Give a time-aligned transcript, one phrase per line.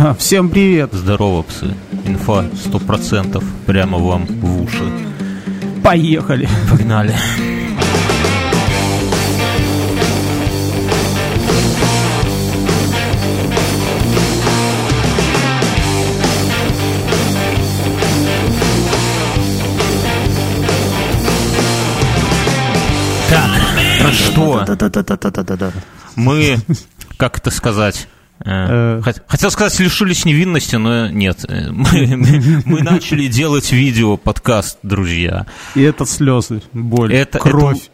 [0.18, 0.92] Всем привет!
[0.92, 1.74] Здорово, псы.
[2.06, 4.84] Инфа 100% прямо вам в уши.
[5.82, 6.48] Поехали!
[6.70, 7.14] Погнали.
[23.28, 23.50] Так,
[24.02, 24.64] ну что?
[26.16, 26.58] Мы,
[27.16, 28.08] как это сказать...
[28.44, 29.02] э, Э.
[29.04, 31.44] хот- Хотел сказать, лишились невинности, но нет.
[31.48, 35.46] Э, Мы, начали делать видео, подкаст, друзья.
[35.74, 37.90] И это слезы, боль, Это- кровь,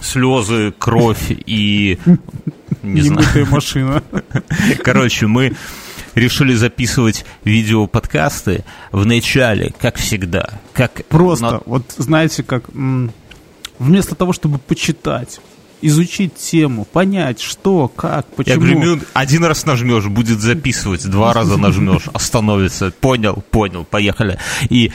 [0.00, 1.98] Слезы, кровь и...
[2.82, 3.20] Не знаю.
[3.20, 4.02] немытая машина.
[4.82, 5.54] Короче, мы
[6.16, 10.58] решили записывать видео-подкасты в начале, как всегда.
[10.72, 12.64] Как Просто, на- вот знаете, как
[13.78, 15.40] вместо того, чтобы почитать,
[15.82, 18.60] изучить тему, понять, что, как, Я почему.
[18.60, 22.92] говорю, минут один раз нажмешь, будет записывать, два раза нажмешь, остановится.
[23.00, 24.38] Понял, понял, поехали.
[24.70, 24.92] И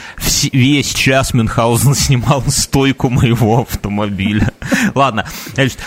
[0.52, 4.52] весь час Мюнхгаузен снимал стойку моего автомобиля.
[4.94, 5.78] Ладно, значит,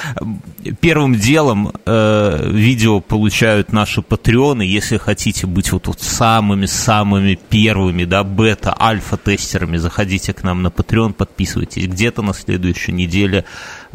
[0.79, 4.61] первым делом э, видео получают наши патреоны.
[4.61, 11.13] Если хотите быть вот, вот самыми-самыми первыми, да, бета, альфа-тестерами, заходите к нам на Patreon,
[11.13, 11.87] подписывайтесь.
[11.87, 13.45] Где-то на следующей неделе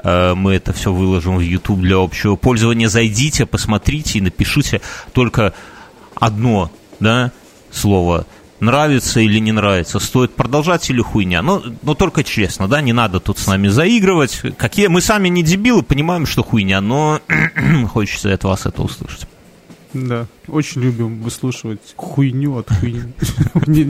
[0.02, 2.88] мы это все выложим в YouTube для общего пользования.
[2.88, 4.80] Зайдите, посмотрите и напишите
[5.12, 5.54] только
[6.14, 7.32] одно, да,
[7.70, 8.26] слово
[8.60, 11.42] нравится или не нравится, стоит продолжать или хуйня.
[11.42, 14.40] Но, но только честно, да, не надо тут с нами заигрывать.
[14.56, 17.20] Какие мы сами не дебилы, понимаем, что хуйня, но
[17.92, 19.26] хочется от вас это услышать.
[19.92, 23.14] Да, очень любим выслушивать хуйню от хуйни.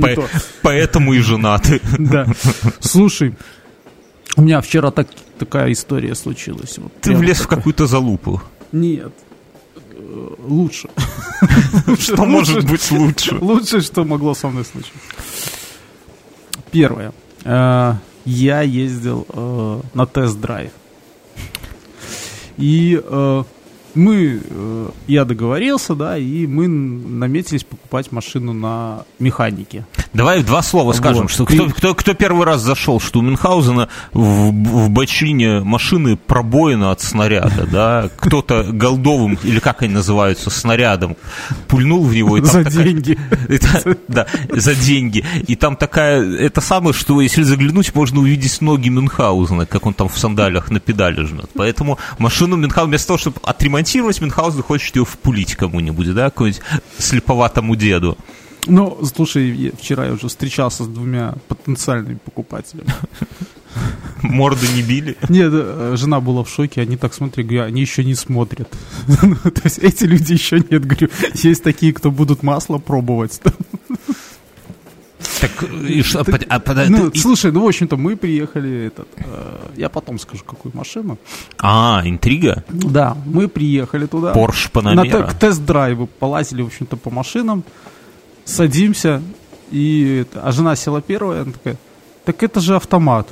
[0.63, 1.81] Поэтому и женаты.
[1.99, 2.27] Да.
[2.81, 3.35] Слушай,
[4.37, 6.79] у меня вчера так, такая история случилась.
[6.79, 7.59] Вот Ты влез в такая.
[7.59, 8.41] какую-то залупу.
[8.73, 9.13] Нет.
[9.93, 10.89] Э, Лучше.
[11.99, 13.37] Что может быть лучше?
[13.41, 14.93] Лучшее, что могло со мной случиться.
[16.71, 17.13] Первое.
[17.45, 17.95] Э,
[18.25, 20.71] Я ездил э, на тест-драйв.
[22.57, 23.01] И
[23.95, 24.41] мы,
[25.07, 29.85] я договорился, да, и мы наметились покупать машину на механике.
[30.17, 31.31] Давай два слова скажем, Вот.
[31.31, 36.91] что кто, кто, кто первый раз зашел, что у Мюнхгаузена в, в бочине машины пробоина
[36.91, 41.17] от снаряда, да, кто-то голдовым, или как они называются, снарядом,
[41.69, 42.39] пульнул в него.
[42.39, 43.19] И там За такая- деньги.
[43.49, 45.25] Это- да, за деньги.
[45.47, 50.09] И там такая, это самое, что если заглянуть, можно увидеть ноги Мюнхгаузена, как он там
[50.09, 51.51] в сандалях на педали жмет.
[51.55, 56.63] Поэтому машину Мюнхгаузена, вместо того, чтобы отремонтировать, Мюнхгаузен хочет ее впулить кому-нибудь, да, какому-нибудь
[56.99, 58.17] слеповатому деду.
[58.67, 62.89] Ну, слушай, вчера я уже встречался с двумя потенциальными покупателями.
[64.23, 65.17] Морды не били.
[65.29, 68.69] Нет, э, жена была в шоке, они так смотрят, говорю, они еще не смотрят.
[69.23, 73.41] Ну, То есть эти люди еще нет, говорю, есть такие, кто будут масло пробовать.
[75.41, 75.51] Так,
[75.89, 80.19] и что, а, под- Ну, слушай, ну, в общем-то, мы приехали, этот, э, я потом
[80.19, 81.19] скажу, какую машину.
[81.59, 82.65] а, интрига?
[82.69, 84.33] Да, мы приехали туда.
[84.33, 85.27] Порш На Панамера.
[85.27, 87.65] к тест-драйву полазили, в общем-то, по машинам,
[88.47, 89.23] садимся,
[89.71, 91.77] и, это, а жена села первая, она такая,
[92.25, 93.29] так это же автомат.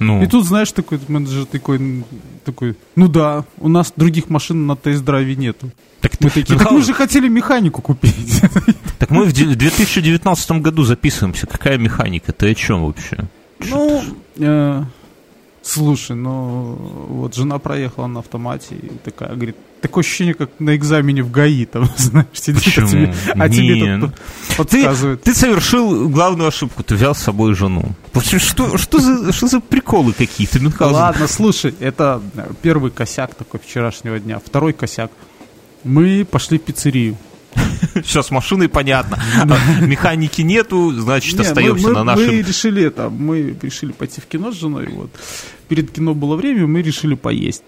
[0.00, 2.04] Ну, И тут, знаешь, такой менеджер такой,
[2.44, 5.70] такой, ну да, у нас других машин на тест-драйве нету.
[6.00, 8.40] так, Мы ты- такие, так мы же хотели механику купить.
[8.98, 11.46] так мы в 2019 году записываемся.
[11.48, 12.32] Какая механика?
[12.32, 13.18] Ты о чем вообще?
[13.58, 14.04] Ну,
[14.36, 14.84] э,
[15.62, 16.76] слушай, ну,
[17.08, 21.64] вот жена проехала на автомате и такая, говорит, такое ощущение, как на экзамене в ГАИ,
[21.66, 24.14] там, знаешь, сидит, а тебе, а тебе тут
[24.56, 25.22] подсказывают.
[25.22, 26.82] Ты совершил главную ошибку.
[26.82, 27.92] Ты взял с собой жену.
[28.12, 30.94] Вообще, что, что, за, что за приколы какие-то, Мюнхгаузен?
[30.96, 34.40] Ладно, слушай, это э, первый косяк такой вчерашнего дня.
[34.44, 35.10] Второй косяк.
[35.84, 37.16] Мы пошли в пиццерию.
[38.04, 39.22] Все, с машиной понятно.
[39.40, 42.30] А Механики нету, значит, Не, мы- остаемся мы, на мы нашем...
[42.30, 44.88] решили это, мы решили пойти в кино с женой.
[44.92, 45.10] Вот.
[45.68, 47.62] Перед кино было время, мы решили поесть.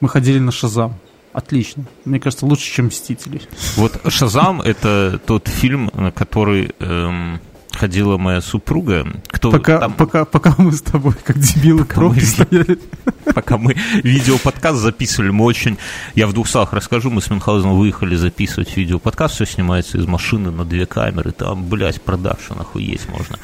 [0.00, 0.94] Мы ходили на Шазам.
[1.32, 1.84] Отлично.
[2.04, 3.42] Мне кажется, лучше, чем Мстители.
[3.76, 7.40] Вот «Шазам»— это тот фильм, на который эм,
[7.72, 9.06] ходила моя супруга.
[9.36, 12.78] Кто Пока, там- пока, пока мы с тобой, как дебилы, Пока мы ви- стояли.
[13.34, 15.76] пока мы видеоподкаст записывали, мы очень...
[16.14, 20.50] Я в двух словах расскажу, мы с Мюнхгаузеном выехали записывать видеоподкаст, все снимается из машины
[20.50, 23.36] на две камеры, там, блядь, продакшн охуеть можно.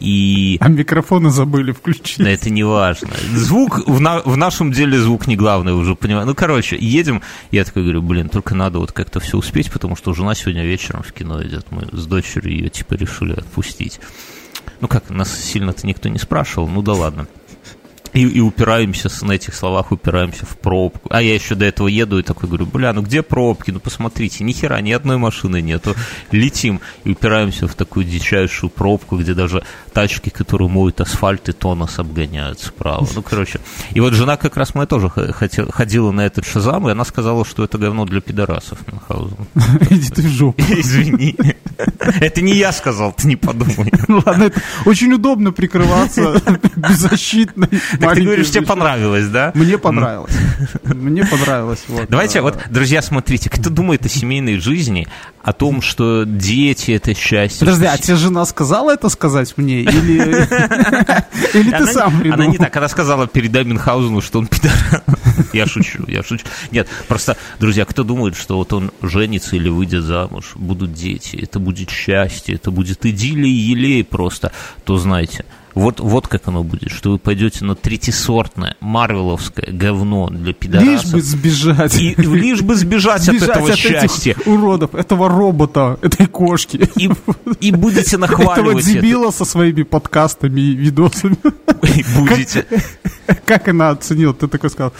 [0.00, 0.56] И...
[0.60, 2.18] А микрофоны забыли включить.
[2.18, 3.10] Это не важно.
[3.34, 6.26] Звук, в, на- в нашем деле звук не главное, уже понимаю.
[6.26, 7.22] Ну, короче, едем,
[7.52, 11.04] я такой говорю, блин, только надо вот как-то все успеть, потому что жена сегодня вечером
[11.04, 11.66] в кино идет.
[11.70, 14.00] Мы с дочерью ее, типа, решили отпустить.
[14.80, 17.26] Ну как, нас сильно-то никто не спрашивал, ну да ладно.
[18.12, 21.08] И, и упираемся на этих словах, упираемся в пробку.
[21.12, 23.70] А я еще до этого еду и такой говорю, бля, ну где пробки?
[23.70, 25.94] Ну посмотрите, ни хера, ни одной машины нету.
[26.32, 29.62] Летим и упираемся в такую дичайшую пробку, где даже
[29.92, 33.06] тачки, которые моют асфальт, и то нас обгоняют справа.
[33.14, 33.60] Ну, короче.
[33.92, 37.44] И вот жена как раз моя тоже хотела- ходила на этот шазам, и она сказала,
[37.44, 39.36] что это говно для пидорасов Мюнхгаузен.
[39.90, 40.62] Иди ты в жопу.
[40.68, 41.36] Извини.
[42.20, 43.92] Это не я сказал, ты не подумай.
[44.08, 44.50] Ну ладно,
[44.84, 46.42] очень удобно прикрываться
[46.76, 47.68] беззащитной
[48.00, 49.52] Так ты говоришь, тебе понравилось, да?
[49.54, 50.32] Мне понравилось.
[50.84, 51.84] Мне понравилось.
[51.88, 52.06] вот.
[52.08, 55.06] Давайте, вот, друзья, смотрите, кто думает о семейной жизни,
[55.42, 57.60] о том, что дети это счастье.
[57.60, 59.80] Подожди, а тебе жена сказала это сказать мне?
[59.82, 60.46] Или
[61.54, 62.50] или ты Она, сам она придумал?
[62.50, 64.72] не так, она сказала, передай Мюнхгаузену, что он пидор.
[65.52, 66.44] Я шучу, я шучу.
[66.70, 71.58] Нет, просто, друзья, кто думает, что вот он женится или выйдет замуж, будут дети, это
[71.58, 74.52] будет счастье, это будет идиллия и елей просто,
[74.84, 75.44] то знайте,
[75.74, 81.12] вот, вот как оно будет, что вы пойдете на третисортное, марвеловское говно для Лишь пидорасов.
[81.12, 82.00] бы сбежать.
[82.00, 84.36] И, лишь бы сбежать, от этого этих счастья.
[84.46, 86.88] уродов, этого робота, этой кошки.
[86.96, 87.10] И,
[87.60, 88.92] и будете Этого нахваливать это.
[88.92, 91.36] дебила со своими подкастами и видосами.
[91.82, 92.66] И будете.
[93.46, 94.34] Как она оценила?
[94.34, 94.92] Ты такой сказал,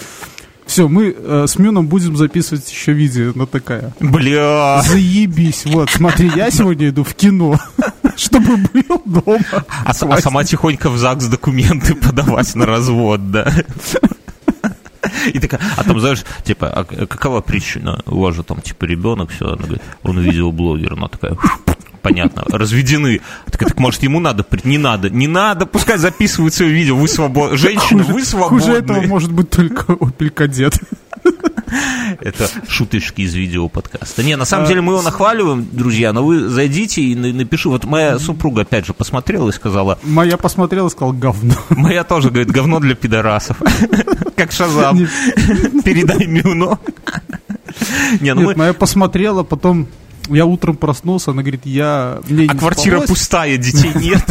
[0.66, 3.32] все, мы э, с Мюном будем записывать еще видео.
[3.34, 4.82] Она такая, Бля.
[4.82, 7.58] заебись, вот, смотри, я сегодня иду в кино,
[8.20, 9.64] чтобы был дома.
[9.84, 13.52] А, а сама тихонько в ЗАГС документы подавать на развод, да.
[15.32, 18.02] И такая, а там, знаешь, типа, а какова причина?
[18.06, 20.92] У вас же там, типа, ребенок, все, она говорит, он видеоблогер.
[20.92, 21.36] Она такая,
[22.02, 23.20] понятно, разведены.
[23.50, 24.44] Так, так может, ему надо?
[24.64, 27.56] Не надо, не надо, пускай записывают свое видео, вы свободны.
[27.56, 28.60] Женщина, вы свободны.
[28.60, 30.80] Хуже этого может быть только Opel Kadett.
[32.20, 34.22] Это шуточки из видео подкаста.
[34.22, 37.68] Не, на самом деле мы его нахваливаем, друзья, но вы зайдите и на- напиши.
[37.68, 41.54] Вот моя супруга опять же посмотрела и сказала, Моя посмотрела и сказала, говно.
[41.70, 43.58] моя тоже говорит, говно для пидорасов.
[44.36, 44.98] Как Шазам.
[45.84, 46.78] Передай Мюну.
[48.20, 48.54] Не, ну Нет, мы...
[48.56, 49.86] моя посмотрела, потом
[50.30, 52.20] я утром проснулся, она говорит, я...
[52.28, 53.08] Мне А квартира спалось.
[53.10, 54.24] пустая, детей нет.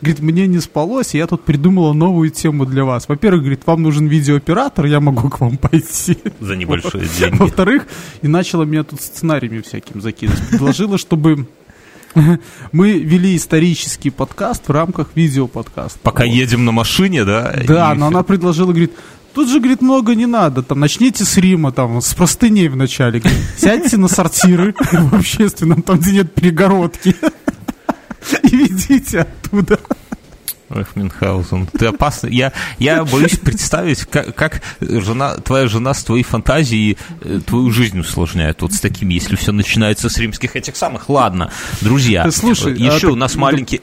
[0.00, 3.08] Говорит, мне не спалось, и я тут придумала новую тему для вас.
[3.08, 6.18] Во-первых, говорит, вам нужен видеооператор, я могу к вам пойти.
[6.40, 7.36] За небольшие деньги.
[7.36, 7.86] Во-вторых,
[8.22, 10.40] и начала меня тут сценариями всяким закидывать.
[10.48, 11.46] Предложила, чтобы
[12.72, 15.98] мы вели исторический подкаст в рамках видеоподкаста.
[16.02, 16.32] Пока Вот.
[16.32, 17.54] едем на машине, да?
[17.66, 18.92] Да, и но она предложила, говорит,
[19.34, 23.40] тут же, говорит, много не надо, там, начните с Рима, там, с простыней вначале, говорит,
[23.56, 27.16] сядьте на сортиры в общественном, там, где нет перегородки,
[28.44, 29.78] и ведите оттуда.
[30.74, 32.34] Эх, Мюнхгаузен, ты опасный.
[32.34, 37.98] Я, я боюсь представить, как, как жена, твоя жена с твоей фантазией э, твою жизнь
[37.98, 41.08] усложняет вот с такими, если все начинается с римских этих самых.
[41.08, 41.50] Ладно,
[41.80, 43.82] друзья, слушай, еще а у нас маленький...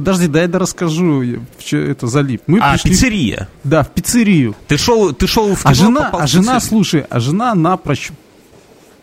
[0.00, 2.42] Подожди, дай я расскажу, я в это залип.
[2.46, 3.48] Мы А, пришли, пиццерия.
[3.64, 4.56] да, в пиццерию.
[4.66, 8.10] Ты шел, ты шел в кино, А жена, а жена, слушай, а жена напрочь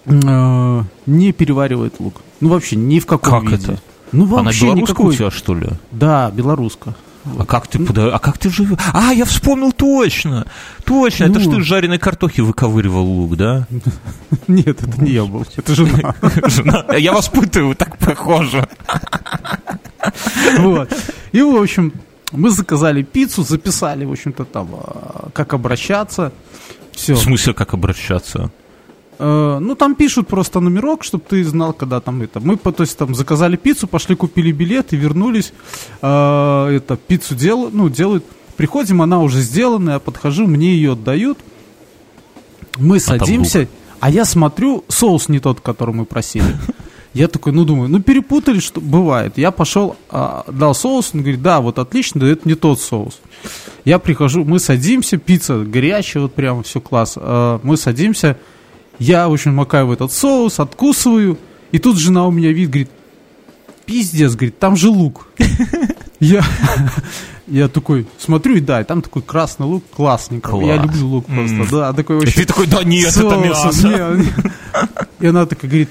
[0.05, 2.21] э, не переваривает лук.
[2.39, 3.73] Ну, вообще, ни в каком Как виде.
[3.73, 3.81] это?
[4.11, 5.13] Ну, Она вообще белорусская никакой.
[5.13, 5.67] у тебя, что ли?
[5.91, 6.95] Да, белоруска.
[7.37, 8.79] А как ты, пода- а как ты живешь?
[8.93, 10.45] А, я вспомнил точно!
[10.85, 11.51] Точно, это Ну.
[11.51, 13.67] ж ты с жареной картохи выковыривал лук, да?
[14.47, 16.15] Нет, это не я был, это жена.
[16.47, 18.65] Жена, Я вас путаю, так похоже.
[20.59, 20.89] Вот.
[21.31, 21.93] И, в общем,
[22.31, 26.31] мы заказали пиццу, записали, в общем-то, там, а, как обращаться.
[26.91, 27.13] Все.
[27.13, 28.51] В смысле, как обращаться?
[29.19, 32.39] ну, там пишут просто номерок, чтобы ты знал, когда там это.
[32.39, 35.53] Мы, то есть, там, заказали пиццу, пошли, купили билет и вернулись.
[36.01, 38.23] А, это, пиццу дел, ну, делают.
[38.57, 41.39] Приходим, она уже сделана, я подхожу, мне ее отдают.
[42.77, 43.67] Мы там садимся,
[43.99, 46.55] а я смотрю, соус не тот, который мы просили.
[47.17, 49.39] Я такой, ну, думаю, ну, перепутали, что бывает.
[49.39, 53.19] Я пошел, а, дал соус, он говорит, да, вот отлично, да это не тот соус.
[53.85, 57.13] Я прихожу, мы садимся, пицца горячая, вот прямо все класс.
[57.15, 58.37] А, мы садимся,
[58.99, 61.39] я, в общем, макаю в этот соус, откусываю,
[61.71, 62.91] и тут жена у меня видит, говорит,
[63.87, 65.27] пиздец, говорит, там же лук.
[66.19, 66.43] Я,
[67.45, 70.49] я такой смотрю, и да, и там такой красный лук, классненько.
[70.49, 70.65] Класс.
[70.65, 71.67] Я люблю лук просто, М.
[71.69, 73.87] да, такой И вообще ты такой, да нет, это соусом, мясо.
[73.87, 74.31] не, не.
[75.19, 75.89] И она такая говорит,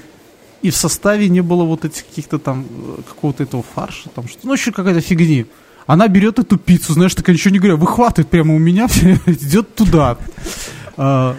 [0.61, 2.65] и в составе не было вот этих каких-то там,
[2.97, 5.45] э, какого-то этого фарша, там что, ну еще какая-то фигни.
[5.85, 8.85] Она берет эту пиццу, знаешь, такая ничего не говоря, выхватывает прямо у меня,
[9.25, 10.17] идет туда.
[10.97, 11.35] А,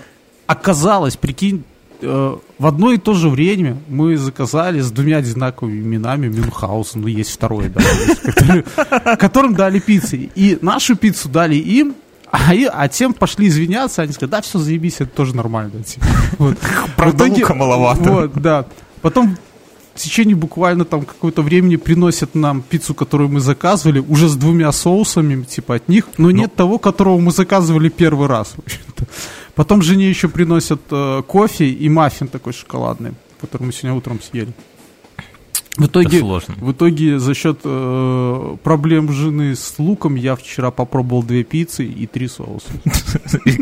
[0.46, 1.64] Оказалось, прикинь,
[2.00, 7.06] э, в одно и то же время мы заказали с двумя одинаковыми именами Мюнхгаузен, ну
[7.06, 8.64] есть второе, да, есть, который-
[9.18, 10.30] которым дали пиццы.
[10.34, 11.94] И нашу пиццу дали им,
[12.30, 15.82] а, и- а тем пошли извиняться, они сказали, да, все, заебись, это тоже нормально.
[15.82, 16.06] типа.
[16.38, 16.56] Вот.
[16.96, 18.10] Правда, В итоге- лука маловато.
[18.12, 18.64] Вот, да.
[19.00, 19.36] Потом
[19.94, 24.70] в течение буквально там какого-то времени приносят нам пиццу, которую мы заказывали, уже с двумя
[24.72, 26.30] соусами, типа от них, но, но...
[26.30, 28.54] нет того, которого мы заказывали первый раз.
[29.54, 34.52] Потом жене еще приносят э, кофе и маффин такой шоколадный, который мы сегодня утром съели.
[35.78, 36.54] В итоге, сложно.
[36.58, 42.06] в итоге за счет э, проблем жены с луком я вчера попробовал две пиццы и
[42.06, 42.68] три соуса.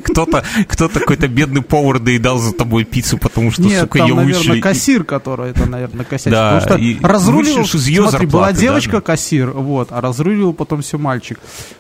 [0.04, 4.14] Кто-то, кто какой-то бедный повар доедал за тобой пиццу, потому что, Нет, сука, там, ее
[4.14, 4.61] наверное, вышли.
[4.61, 6.30] кассир, который это, наверное, косячил.
[6.30, 9.00] Да, потому что разруливал, из ее смотри, была зарплаты, девочка да.
[9.02, 11.38] кассир, вот, а разруливал потом все мальчик.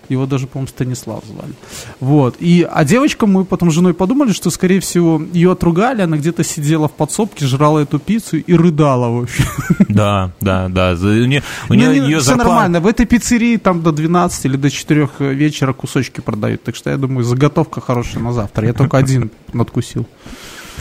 [0.08, 1.52] Его даже, по-моему, Станислав звали.
[2.00, 2.36] Вот.
[2.40, 6.44] И, а девочка, мы потом с женой подумали, что, скорее всего, ее отругали, она где-то
[6.44, 9.44] сидела в подсобке, жрала эту пиццу и рыдала вообще.
[9.88, 10.92] Да, да, да.
[10.92, 12.48] У нее, у Ну, нее не- ее все зарплата...
[12.50, 12.80] нормально.
[12.80, 16.62] В этой пиццерии там до 12 или до 4 вечера кусочки продают.
[16.62, 18.66] Так что я думаю, заготовка хорошая на завтра.
[18.66, 20.06] Я только один надкусил.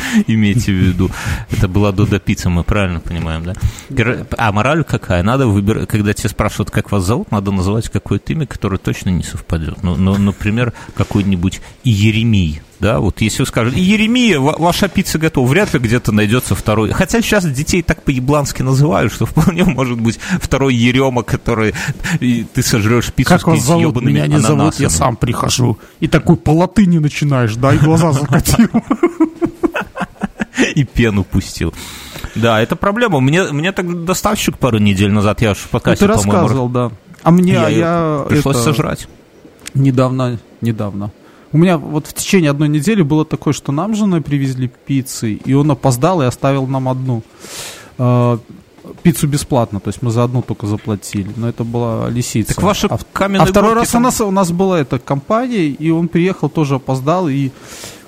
[0.27, 1.11] имейте в виду.
[1.51, 3.53] Это была Додо Пицца, мы правильно понимаем, да?
[4.37, 5.23] А мораль какая?
[5.23, 9.23] Надо выбирать, когда тебя спрашивают, как вас зовут, надо называть какое-то имя, которое точно не
[9.23, 9.83] совпадет.
[9.83, 12.61] Ну, ну, например, какой-нибудь Иеремий.
[12.79, 16.91] Да, вот если вы скажете, Еремия, ва- ваша пицца готова, вряд ли где-то найдется второй.
[16.91, 21.73] Хотя сейчас детей так по-еблански называют, что вполне может быть второй Ерема, который
[22.19, 24.01] ты сожрешь пиццу Как с вас зовут?
[24.01, 25.77] Меня не зовут, я сам прихожу.
[26.01, 28.69] И такой по латыни начинаешь, да, и глаза закатил.
[30.75, 31.73] и пену пустил.
[32.35, 33.19] Да, это проблема.
[33.19, 36.69] Мне, мне так доставщик пару недель назад, я уж в Ну, подкасте, Ты по-моему, рассказывал,
[36.69, 36.91] да.
[37.23, 39.07] А мне, я а я пришлось это, сожрать.
[39.73, 41.11] недавно, недавно.
[41.51, 45.33] У меня вот в течение одной недели было такое, что нам с женой привезли пиццы,
[45.33, 47.23] и он опоздал и оставил нам одну.
[47.97, 48.37] Э,
[49.03, 52.53] пиццу бесплатно, то есть мы за одну только заплатили, но это была лисица.
[52.55, 54.99] Так ваши а, в- каменные а второй раз там- у нас, у нас была эта
[54.99, 57.51] компания, и он приехал, тоже опоздал, и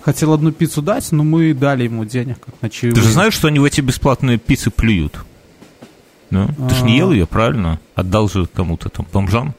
[0.08, 2.96] хотел одну пиццу дать, но мы дали ему денег, как на чаевые.
[2.96, 5.20] Ты же знаешь, что они в эти бесплатные пиццы плюют?
[6.30, 6.98] Ну, ты же не А.
[6.98, 7.82] ел ее, правильно?
[7.94, 9.54] Отдал же кому-то там, бомжам?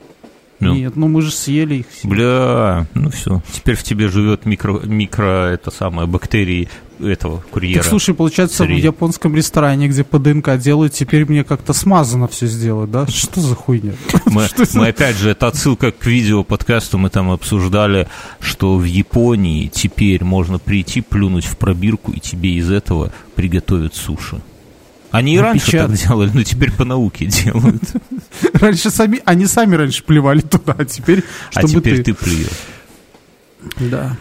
[0.61, 0.75] Ну.
[0.75, 2.09] Нет, ну мы же съели их все.
[2.09, 3.43] Бля, ну все.
[3.53, 6.69] Теперь в тебе живет микро, микро это самое, бактерии
[7.01, 7.81] этого курьера.
[7.81, 8.81] Так слушай, получается, Царей.
[8.81, 13.07] в японском ресторане, где по ДНК делают, теперь мне как-то смазано все сделать, да?
[13.07, 13.93] Что за хуйня?
[14.27, 18.09] Мы, мы опять же, это отсылка к видео подкасту, мы там обсуждали,
[18.41, 24.41] что в Японии теперь можно прийти, плюнуть в пробирку, и тебе из этого приготовят суши.
[25.11, 27.83] Они и раньше Напечат- так делали, но теперь по науке делают.
[28.55, 31.25] Раньше сами, они сами раньше плевали туда, а теперь,
[31.55, 32.13] А чтобы теперь ты...
[32.13, 32.49] ты плюешь.
[33.79, 34.17] Да.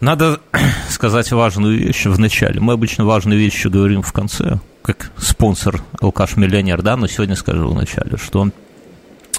[0.00, 0.40] Надо
[0.90, 2.60] сказать важную вещь в начале.
[2.60, 7.74] Мы обычно важные вещи говорим в конце, как спонсор алкаш-миллионер, да, но сегодня скажу в
[7.74, 8.50] начале, что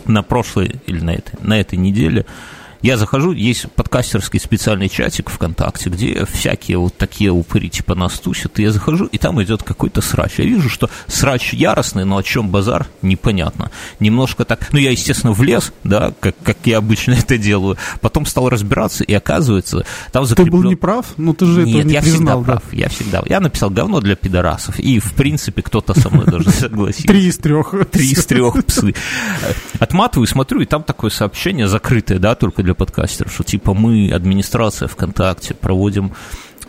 [0.06, 2.26] на прошлой или на этой, на этой неделе
[2.86, 8.60] я захожу, есть подкастерский специальный чатик ВКонтакте, где всякие вот такие упыри типа нас тусят,
[8.60, 10.34] и я захожу, и там идет какой-то срач.
[10.38, 13.72] Я вижу, что срач яростный, но о чем базар, непонятно.
[14.00, 18.50] Немножко так, ну я, естественно, влез, да, как, как я обычно это делаю, потом стал
[18.50, 20.62] разбираться, и оказывается, там Ты закреплен...
[20.62, 21.08] был неправ?
[21.18, 22.60] Ну ты же Нет, этого не я признал, всегда да?
[22.60, 22.74] прав.
[22.74, 23.24] Я всегда.
[23.26, 24.80] Я написал говно для пидорасов.
[24.80, 27.08] И, в принципе, кто-то со мной даже согласился.
[27.08, 27.74] Три из трех.
[27.90, 28.94] Три из трех псы.
[29.80, 34.88] Отматываю, смотрю, и там такое сообщение закрытое, да, только для подкастеров, что типа мы, администрация
[34.88, 36.14] ВКонтакте, проводим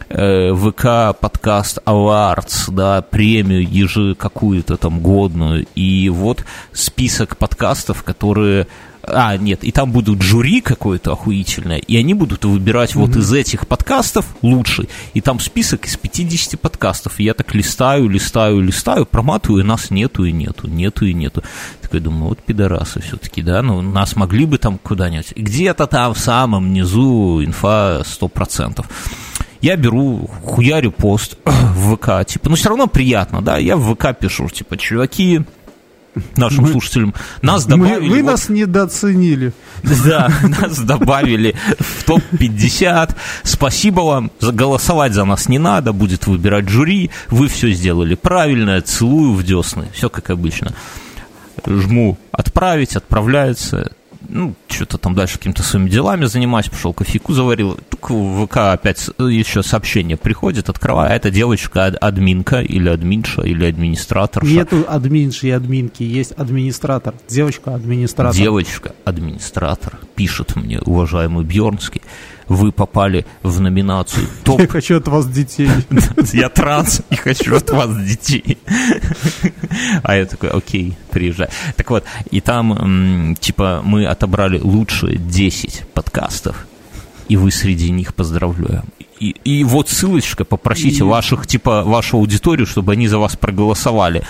[0.09, 8.67] э, ВК подкаст Awards, да, премию ежи какую-то там годную, и вот список подкастов, которые
[9.09, 13.67] а, нет, и там будут жюри какое-то охуительное, и они будут выбирать вот из этих
[13.67, 14.89] подкастов лучший.
[15.15, 17.19] И там список из 50 подкастов.
[17.21, 21.43] И я так листаю, листаю, листаю, проматываю, и нас нету и нету, нету и нету.
[21.81, 25.33] Такой думаю, вот пидорасы все-таки, да, ну нас могли бы там куда-нибудь.
[25.37, 28.85] Где-то там в самом низу инфа 100%.
[29.63, 34.17] Я беру, хуярю пост в ВК, типа, ну все равно приятно, да, я в ВК
[34.19, 35.43] пишу, типа, чуваки,
[36.37, 38.09] нашим Мы- слушателям, нас Мы- добавили...
[38.09, 39.53] Вы вот- нас недооценили.
[40.05, 43.15] да, нас добавили в топ-50.
[43.43, 44.31] Спасибо вам.
[44.41, 47.11] Голосовать за нас не надо, будет выбирать жюри.
[47.31, 48.81] Вы все сделали правильно.
[48.81, 49.89] Целую в десны.
[49.93, 50.73] Все как обычно.
[51.67, 53.93] Жму отправить, отправляется.
[54.29, 57.79] Ну, что-то там дальше какими-то своими делами занимаюсь, пошел кофейку заварил.
[57.89, 62.89] Только в ВК опять с- еще сообщение приходит, открываю, а это девочка ад- админка или
[62.89, 64.45] админша или администратор.
[64.45, 67.15] Нету админши и админки, есть администратор.
[67.29, 68.35] Девочка администратор.
[68.37, 72.03] Девочка, администратор, пишет мне, уважаемый Бьернский,
[72.49, 74.61] вы попали в номинацию топ.
[74.61, 75.71] Я хочу от вас детей.
[76.33, 78.59] Я транс и хочу от вас детей.
[80.03, 81.49] А я такой, окей, приезжай.
[81.77, 86.67] Так вот, и там, типа, мы отобрали лучшие 10 подкастов,
[87.29, 88.85] и вы среди них поздравляем.
[89.19, 94.23] И, и вот ссылочка, попросите И- ваших, типа, вашу аудиторию, чтобы они за вас проголосовали.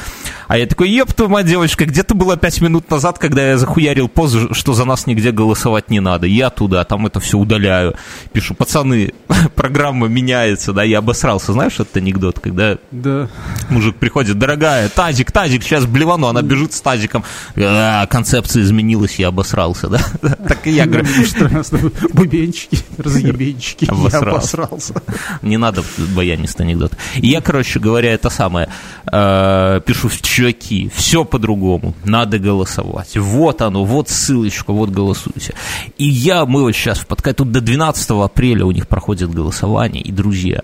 [0.48, 3.58] А я такой, еп, твою мать, девочка, где ты была пять минут назад, когда я
[3.58, 6.26] захуярил пост, что за нас нигде голосовать не надо.
[6.28, 7.96] Я туда, там это все удаляю.
[8.32, 9.12] Пишу, пацаны,
[9.56, 11.52] программа меняется, да, я обосрался.
[11.52, 13.28] Знаешь этот анекдот, когда Да.
[13.70, 17.24] мужик приходит, дорогая, тазик, тазик, сейчас блевану, она бежит с тазиком.
[17.56, 19.98] «А, концепция изменилась, я обосрался, да?
[20.22, 21.64] Так и я говорю, Странно,
[22.12, 23.84] Бубенчики, разъебенчики.
[23.86, 24.75] Я Обосрался.
[24.76, 25.02] Обосрался.
[25.42, 25.82] Не надо
[26.14, 26.92] баянист анекдот.
[27.16, 28.68] И я, короче говоря, это самое,
[29.10, 33.16] э, пишу, чуваки, все по-другому, надо голосовать.
[33.16, 35.54] Вот оно, вот ссылочка, вот голосуйте.
[35.98, 40.02] И я, мы вот сейчас в подкасте, тут до 12 апреля у них проходит голосование,
[40.02, 40.62] и, друзья,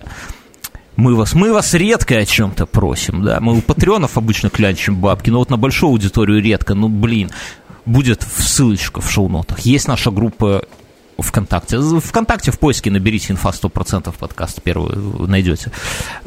[0.95, 5.29] мы вас, мы вас редко о чем-то просим, да, мы у патреонов обычно клянчим бабки,
[5.31, 7.31] но вот на большую аудиторию редко, ну, блин,
[7.85, 9.59] будет в- ссылочка в шоу-нотах.
[9.61, 10.63] Есть наша группа
[11.17, 11.79] ВКонтакте.
[11.79, 15.71] ВКонтакте в поиске наберите инфа 100% подкаст первый найдете.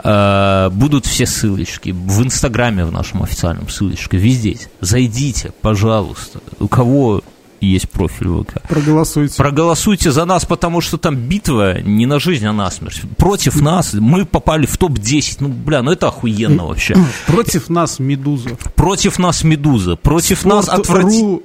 [0.02, 1.90] Э, Будут все ссылочки.
[1.90, 4.16] В Инстаграме в нашем официальном ссылочка.
[4.16, 4.58] Везде.
[4.80, 6.40] Зайдите, пожалуйста.
[6.58, 7.22] У кого
[7.60, 8.62] есть профиль ВК.
[8.68, 9.36] Проголосуйте.
[9.36, 13.00] Проголосуйте за нас, потому что там битва не на жизнь, а на смерть.
[13.16, 15.38] Против нас мы попали в топ-10.
[15.40, 16.96] Ну, бля, ну это охуенно вообще.
[17.26, 18.50] Против нас Медуза.
[18.74, 19.96] Против нас Медуза.
[19.96, 21.40] Против нас отвратительно.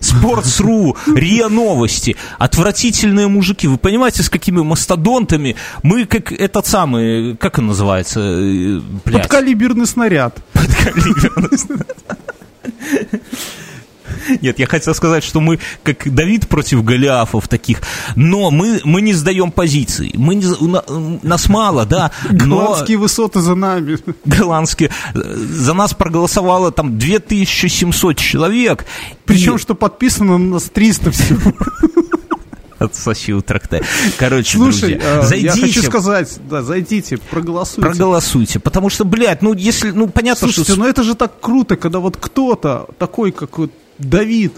[0.00, 3.66] Спортс.ру, РИА Новости, отвратительные мужики.
[3.68, 9.86] Вы понимаете, с какими мастодонтами мы, как этот самый, как он называется, э, блядь, Подкалиберный
[9.86, 10.38] снаряд.
[10.52, 11.58] подкалиберный.
[14.42, 17.80] Нет, я хотел сказать, что мы как Давид против Голиафов таких,
[18.14, 20.12] но мы, мы не сдаем позиций.
[20.14, 20.46] Мы не,
[21.26, 23.98] нас мало, да, но Голландские высоты за нами.
[24.24, 24.90] голландские.
[25.14, 28.84] За нас проголосовало там 2700 человек.
[29.24, 31.52] Причем, И- что подписано на нас 300 всего.
[32.78, 33.80] Отсоси у тракта.
[34.18, 37.80] Короче, Слушай, друзья, э, зайдите, я хочу сказать, да, зайдите, проголосуйте.
[37.80, 41.76] проголосуйте, потому что, блядь, ну если, ну понятно, Слушайте, что ну это же так круто,
[41.76, 44.52] когда вот кто-то такой, как вот Давид,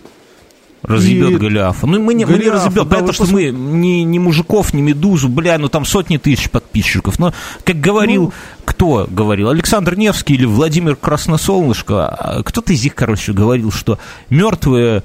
[0.83, 1.87] разъебет и- Голиафа.
[1.87, 4.83] Ну мы не, мы не Голиафа, разъебем, да, вы что мы не, не мужиков, не
[4.83, 7.19] медузу, бля, ну там сотни тысяч подписчиков.
[7.19, 7.33] Но,
[7.65, 8.33] как говорил, Ну.
[8.65, 13.99] кто говорил, Александр Невский или Владимир Красносолнышко, а кто-то из них, короче, говорил, что
[14.31, 15.03] мертвые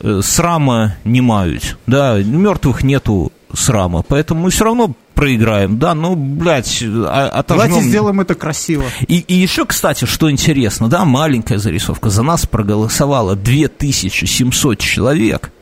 [0.00, 1.76] э, срама не мают.
[1.86, 7.68] Да, мертвых нету срама, поэтому мы все равно проиграем, да, ну, блядь, а- отожмем...
[7.68, 8.84] давайте сделаем это красиво.
[9.06, 15.52] И, и еще, кстати, что интересно, да, маленькая зарисовка, за нас проголосовало 2700 человек,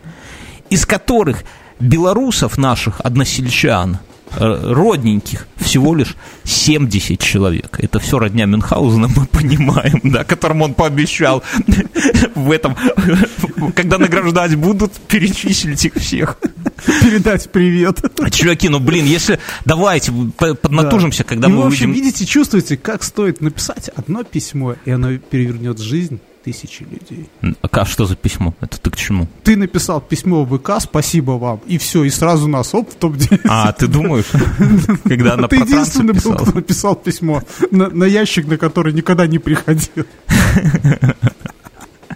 [0.70, 1.44] из которых
[1.80, 3.98] белорусов наших, односельчан,
[4.32, 7.78] э, родненьких, всего лишь 70 человек.
[7.80, 11.42] Это все родня Мюнхгаузена, мы понимаем, да, которому он пообещал
[12.34, 12.76] в этом,
[13.74, 16.38] когда награждать будут, перечислить их всех.
[16.86, 18.00] Передать привет.
[18.30, 22.04] Чуваки, ну блин, если давайте по- поднатужимся, когда и мы вы, в общем, увидим...
[22.04, 27.28] видите, чувствуете, как стоит написать одно письмо, и оно перевернет жизнь тысячи людей.
[27.70, 28.54] А что за письмо?
[28.60, 29.28] Это ты к чему?
[29.42, 33.40] Ты написал письмо в ВК, спасибо вам, и все, и сразу нас, оп, в топ-10.
[33.44, 34.26] А, ты думаешь,
[35.04, 39.38] когда она Ты единственный был, кто написал письмо на, на ящик, на который никогда не
[39.38, 40.06] приходил.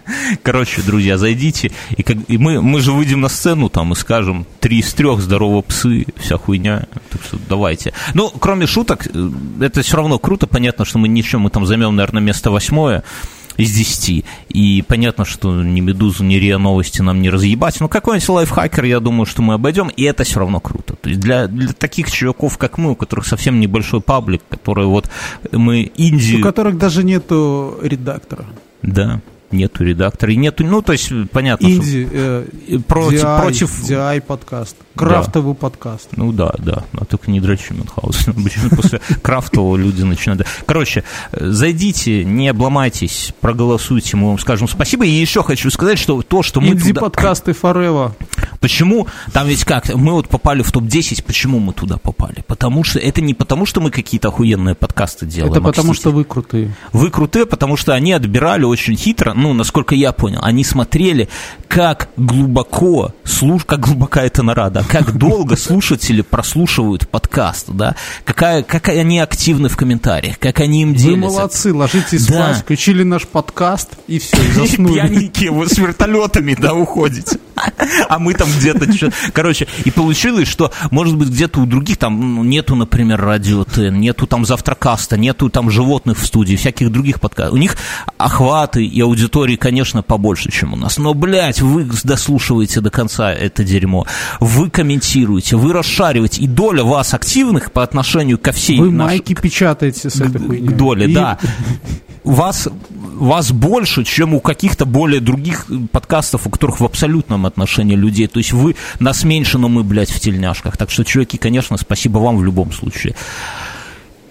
[0.43, 4.45] Короче, друзья, зайдите, и, как, и мы, мы же выйдем на сцену там и скажем,
[4.59, 7.93] три из трех здорово псы, вся хуйня, так что давайте.
[8.13, 9.29] Ну, кроме шуток, э,
[9.61, 13.03] это все равно круто, понятно, что мы ничем, мы там займем, наверное, место восьмое
[13.57, 18.27] из десяти, и понятно, что ни Медузу, ни РИА Новости нам не разъебать, но какой-нибудь
[18.27, 20.97] лайфхакер, я думаю, что мы обойдем, и это все равно круто.
[20.97, 25.09] То есть для, для таких чуваков, как мы, у которых совсем небольшой паблик, которые вот
[25.53, 26.35] мы инди...
[26.35, 28.45] У которых даже нету редактора.
[28.81, 29.21] Да,
[29.55, 31.77] нету редактора, и нету, ну, то есть, понятно, что...
[31.77, 36.09] Инди, э, И против- DI, против- DI подкаст, крафтовый подкаст.
[36.15, 38.33] Ну да, да, а только не дрочи Мюнхгаузен.
[38.37, 40.45] Обычно после крафтового люди начинают.
[40.65, 45.05] Короче, э, зайдите, не обломайтесь, проголосуйте, мы вам скажем спасибо.
[45.05, 47.01] И еще хочу сказать, что то, что мы Инди туда...
[47.01, 48.13] подкасты Forever.
[48.59, 49.07] Почему?
[49.33, 49.93] Там ведь как?
[49.93, 52.43] Мы вот попали в топ-10, почему мы туда попали?
[52.47, 55.51] Потому что это не потому, что мы какие-то охуенные подкасты делаем.
[55.51, 56.09] Это потому, Окстите.
[56.09, 56.75] что вы крутые.
[56.91, 61.29] Вы крутые, потому что они отбирали очень хитро, ну, насколько я понял, они смотрели,
[61.67, 63.63] как глубоко, слуш...
[63.63, 69.77] как глубока эта нарада, как долго слушатели прослушивают подкаст, да, какая, как они активны в
[69.77, 71.19] комментариях, как они им Вы делятся.
[71.37, 72.33] молодцы, ложитесь Да.
[72.53, 74.93] спать, включили наш подкаст и все, и заснули.
[74.93, 77.37] пьяненькие вы с вертолетами, да, уходите.
[78.09, 78.85] А мы там где-то...
[79.31, 83.91] Короче, и получилось, что, может быть, где-то у других там ну, нету, например, радио Т,
[83.91, 87.53] нету там завтракаста, нету там животных в студии, всяких других подкастов.
[87.53, 87.77] У них
[88.17, 90.97] охваты и аудитория аудитории, конечно, побольше, чем у нас.
[90.97, 94.05] Но, блядь, вы дослушиваете до конца это дерьмо.
[94.39, 96.41] Вы комментируете, вы расшариваете.
[96.41, 98.79] И доля вас активных по отношению ко всей...
[98.79, 99.07] Вы наш...
[99.07, 100.69] майки печатаете с этой хуйней.
[100.69, 101.13] Доля, и...
[101.13, 101.39] да.
[102.23, 108.27] Вас, вас больше, чем у каких-то более других подкастов, у которых в абсолютном отношении людей.
[108.27, 110.77] То есть вы нас меньше, но мы, блядь, в тельняшках.
[110.77, 113.15] Так что, чуваки, конечно, спасибо вам в любом случае.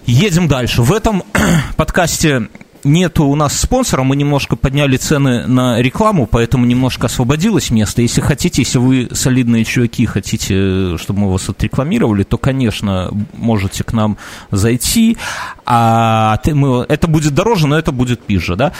[0.05, 0.81] Едем дальше.
[0.81, 1.23] В этом
[1.77, 2.49] подкасте
[2.85, 8.01] нету у нас спонсора, мы немножко подняли цены на рекламу, поэтому немножко освободилось место.
[8.01, 13.91] Если хотите, если вы солидные чуваки, хотите, чтобы мы вас отрекламировали, то, конечно, можете к
[13.93, 14.17] нам
[14.51, 15.17] зайти.
[15.65, 18.71] А мы, это будет дороже, но это будет пизже, да?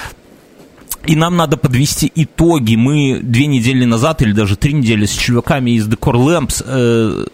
[1.08, 2.76] И нам надо подвести итоги.
[2.76, 7.26] Мы две недели назад или даже три недели с чуваками из Decor Lamps э,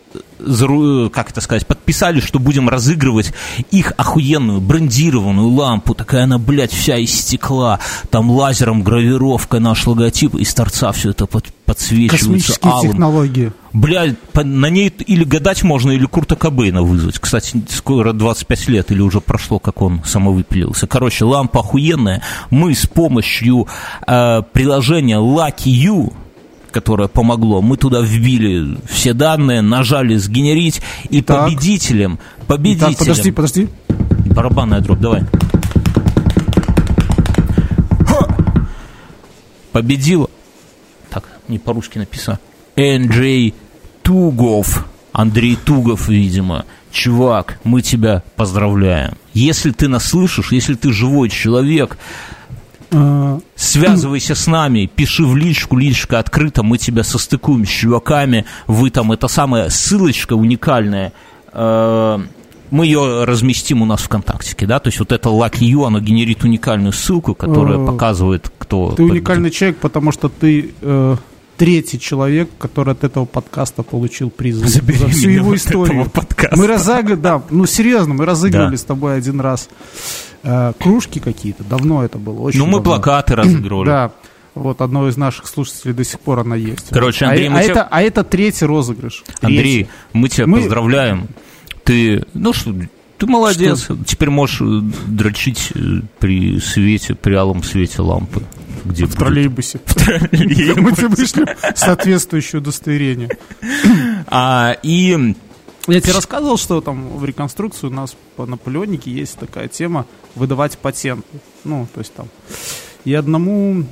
[1.11, 3.33] как это сказать, подписали, что будем разыгрывать
[3.71, 5.93] их охуенную брендированную лампу.
[5.93, 7.79] Такая она, блядь, вся из стекла.
[8.09, 12.91] Там лазером гравировка, наш логотип, из торца все это под, подсвечивается Космические алым.
[12.91, 13.51] технологии.
[13.73, 17.19] Блядь, на ней или гадать можно, или Курта Кобейна вызвать.
[17.19, 20.87] Кстати, скоро 25 лет, или уже прошло, как он самовыпилился.
[20.87, 22.21] Короче, лампа охуенная.
[22.49, 23.67] Мы с помощью
[24.05, 26.13] э, приложения Lucky You
[26.71, 27.61] которое помогло.
[27.61, 31.45] Мы туда вбили все данные, нажали сгенерить, и так.
[31.45, 32.89] победителем, победителем...
[32.89, 33.69] Так, подожди, подожди.
[34.27, 35.23] Барабанная дробь, давай.
[39.71, 40.29] Победил,
[41.09, 42.39] так, не по-русски написано,
[42.75, 43.53] Энджей
[44.03, 46.65] Тугов, Андрей Тугов, видимо.
[46.91, 49.13] Чувак, мы тебя поздравляем.
[49.33, 51.97] Если ты нас слышишь, если ты живой человек,
[53.55, 59.11] Связывайся с нами, пиши в личку, личка открыта, мы тебя состыкуем с чуваками, вы там,
[59.11, 61.13] это самая ссылочка уникальная,
[61.53, 62.19] э,
[62.71, 65.99] мы ее разместим у нас в ВКонтакте, да, то есть вот это Lucky You, оно
[65.99, 68.91] генерит уникальную ссылку, которая э, показывает, кто...
[68.91, 71.15] Ты уникальный человек, потому что ты э,
[71.57, 76.09] третий человек, который от этого подкаста получил приз Забери за всю его историю.
[76.09, 76.57] Подкаста.
[76.57, 78.77] Мы разыграли, да, ну серьезно, мы разыгрывали да.
[78.77, 79.69] с тобой один раз
[80.43, 81.63] э, кружки какие-то.
[81.63, 82.39] Давно это было.
[82.41, 82.83] Очень ну, мы давно.
[82.83, 83.87] плакаты разыгрывали.
[83.87, 84.11] Да.
[84.53, 86.89] Вот одного из наших слушателей до сих пор она есть.
[86.89, 87.71] Короче, Андрей, а, мы а, тебя...
[87.71, 89.23] это, а это третий розыгрыш.
[89.25, 89.45] Третий.
[89.45, 90.59] Андрей, мы тебя мы...
[90.59, 91.27] поздравляем.
[91.85, 92.73] Ты, ну что,
[93.21, 93.83] ты молодец.
[93.83, 93.97] Что?
[94.03, 95.71] Теперь можешь э, дрочить
[96.19, 98.41] при свете, при алом свете лампы.
[98.83, 99.79] Где в троллейбусе.
[99.85, 100.73] В троллейбусе.
[100.81, 103.29] Мы тебе вышлем соответствующее удостоверение.
[104.27, 105.35] А, и
[105.93, 110.77] я тебе рассказывал, что там в реконструкции у нас по Наполеонике есть такая тема выдавать
[110.77, 111.39] патенты.
[111.63, 112.27] Ну, то есть там
[113.05, 113.83] и одному,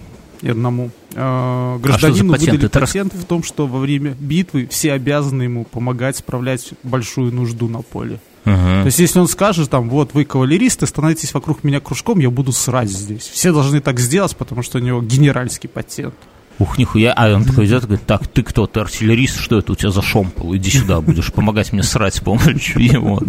[0.41, 5.43] и одному э, гражданину а выдали патент в том, что во время битвы все обязаны
[5.43, 8.19] ему помогать справлять большую нужду на поле.
[8.45, 8.81] Uh-huh.
[8.81, 12.51] То есть, если он скажет, там, вот, вы кавалеристы, становитесь вокруг меня кружком, я буду
[12.51, 13.23] срать здесь.
[13.23, 16.15] Все должны так сделать, потому что у него генеральский патент.
[16.59, 17.13] Ух, нихуя.
[17.13, 19.91] А он такой идет и говорит, так, ты кто, ты артиллерист, что это у тебя
[19.91, 20.55] за шомпол?
[20.55, 23.21] Иди сюда, будешь помогать мне срать с помощью его.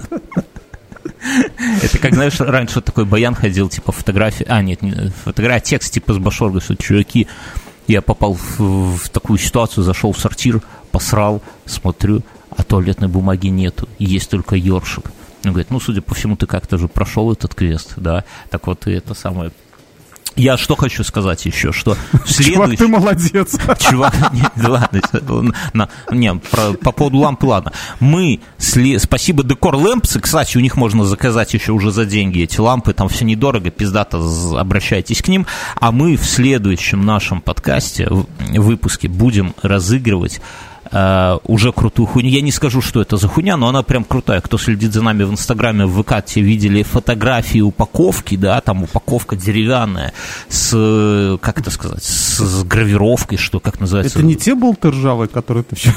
[1.83, 6.15] Это как, знаешь, раньше такой баян ходил, типа фотографии, а, нет, не фотография, текст типа
[6.15, 7.27] с Башорга, что чуваки,
[7.87, 13.89] я попал в, в такую ситуацию, зашел в сортир, посрал, смотрю, а туалетной бумаги нету,
[13.99, 15.07] есть только ёршик.
[15.45, 18.87] Он говорит, ну, судя по всему, ты как-то же прошел этот квест, да, так вот
[18.87, 19.53] и это самое
[20.37, 22.55] я что хочу сказать еще, что в следующий...
[22.55, 23.59] Чувак, ты молодец.
[23.79, 25.01] Чувак, не, ладно,
[25.73, 27.73] на, не, про, по поводу лампы, ладно.
[28.01, 32.61] Мы, сли, спасибо Декор Лампсы, кстати, у них можно заказать еще уже за деньги эти
[32.61, 34.21] лампы, там все недорого, пиздато,
[34.59, 35.47] обращайтесь к ним.
[35.81, 40.41] А мы в следующем нашем подкасте, выпуске, будем разыгрывать
[40.93, 42.31] Uh, уже крутую хуйню.
[42.31, 44.41] Я не скажу, что это за хуйня, но она прям крутая.
[44.41, 49.37] Кто следит за нами в Инстаграме, в ВК, те видели фотографии упаковки, да, там упаковка
[49.37, 50.13] деревянная
[50.49, 54.19] с, как это сказать, с, с гравировкой, что, как называется?
[54.19, 55.95] Это не те болты ржавые, которые ты вчера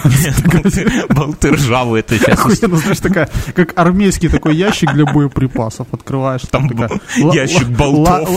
[1.10, 2.39] болты ржавые, это сейчас...
[2.84, 5.88] Знаешь, такая, как армейский такой ящик для боеприпасов.
[5.91, 6.69] Открываешь, там
[7.34, 8.29] ящик болтов.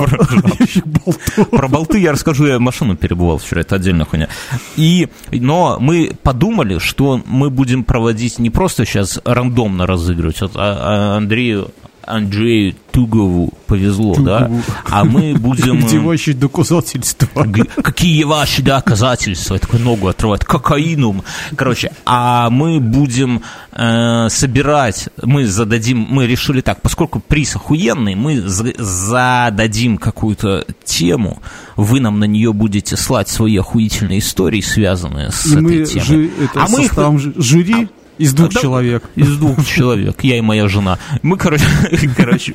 [0.59, 1.51] Ящик болтов.
[1.51, 4.29] Про болты я расскажу, я машину перебывал вчера, это отдельная хуйня.
[4.77, 10.49] И, но мы подумали, думали, что мы будем проводить не просто сейчас рандомно разыгрывать, а,
[10.55, 11.73] а Андрею
[12.07, 14.25] Андрею Тугову повезло, Тугову.
[14.25, 14.51] да?
[14.89, 15.81] А мы будем...
[15.81, 17.47] Где ваши доказательства?
[17.83, 19.55] Какие ваши доказательства?
[19.55, 20.45] Я такой ногу отрывать.
[20.45, 21.23] Кокаином.
[21.57, 23.43] Короче, а мы будем
[23.73, 31.43] э, собирать, мы зададим, мы решили так, поскольку приз охуенный, мы зададим какую-то тему,
[31.77, 36.07] вы нам на нее будете слать свои охуительные истории, связанные с И этой темой.
[36.07, 36.95] Жи, это а мы их...
[37.43, 39.05] жюри Из двух Да, человек.
[39.15, 40.23] Из двух человек.
[40.23, 40.99] Я и моя жена.
[41.23, 41.65] Мы, короче,
[42.17, 42.55] короче.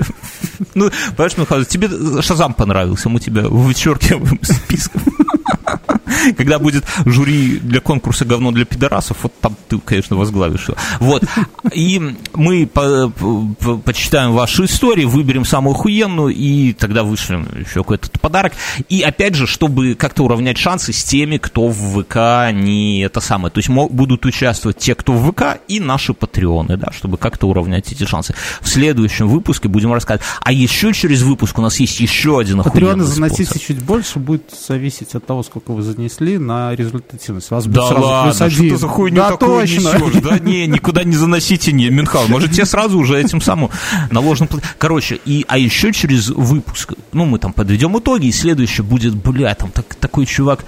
[0.73, 4.99] Ну, понимаешь, Михаил, тебе Шазам понравился, мы тебя вычеркиваем из списка.
[6.37, 10.77] Когда будет жюри для конкурса «Говно для пидорасов», вот там ты, конечно, возглавишь его.
[10.99, 11.23] Вот.
[11.73, 12.01] И
[12.33, 18.53] мы по- по- почитаем ваши истории, выберем самую охуенную, и тогда вышлем еще какой-то подарок.
[18.89, 23.51] И опять же, чтобы как-то уравнять шансы с теми, кто в ВК не это самое.
[23.51, 27.91] То есть будут участвовать те, кто в ВК, и наши патреоны, да, чтобы как-то уравнять
[27.91, 28.33] эти шансы.
[28.61, 30.25] В следующем выпуске будем рассказывать.
[30.43, 33.61] А еще через выпуск у нас есть еще один Патреоны охуенный заносите способ.
[33.67, 37.51] чуть больше, будет зависеть от того, сколько вы занесли на результативность.
[37.51, 38.69] Вас Да сразу ладно, плюс один.
[38.69, 39.75] что за хуйню да, такую точно.
[39.75, 40.21] несешь?
[40.21, 42.27] Да не, никуда не заносите, не, Минхал.
[42.27, 43.69] Может, тебе сразу уже этим самым
[44.09, 44.47] наложен...
[44.47, 49.15] пла- Короче, и, а еще через выпуск, ну, мы там подведем итоги, и следующий будет,
[49.15, 50.65] бля, там так, такой чувак...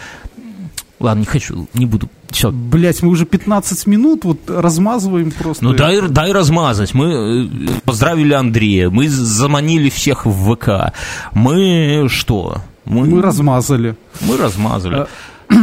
[0.99, 2.09] Ладно, не хочу, не буду.
[2.29, 5.63] Все, Блять, мы уже 15 минут вот размазываем просто.
[5.63, 6.93] ну дай, дай размазать.
[6.93, 7.47] Мы э,
[7.83, 10.93] поздравили Андрея, мы заманили всех в ВК.
[11.33, 12.61] Мы что?
[12.85, 13.95] Мы, Мы размазали.
[14.21, 14.95] мы размазали.
[14.95, 15.07] А,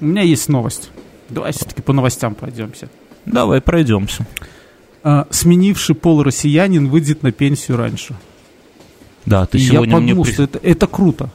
[0.00, 0.90] У меня есть новость.
[1.28, 2.88] Давай все-таки по новостям пройдемся.
[3.26, 4.26] Давай пройдемся.
[5.02, 8.14] А, Сменивший пол россиянин выйдет на пенсию раньше.
[9.26, 10.08] Да, ты И я сегодня мне...
[10.08, 11.30] подумал, при- что это, это круто.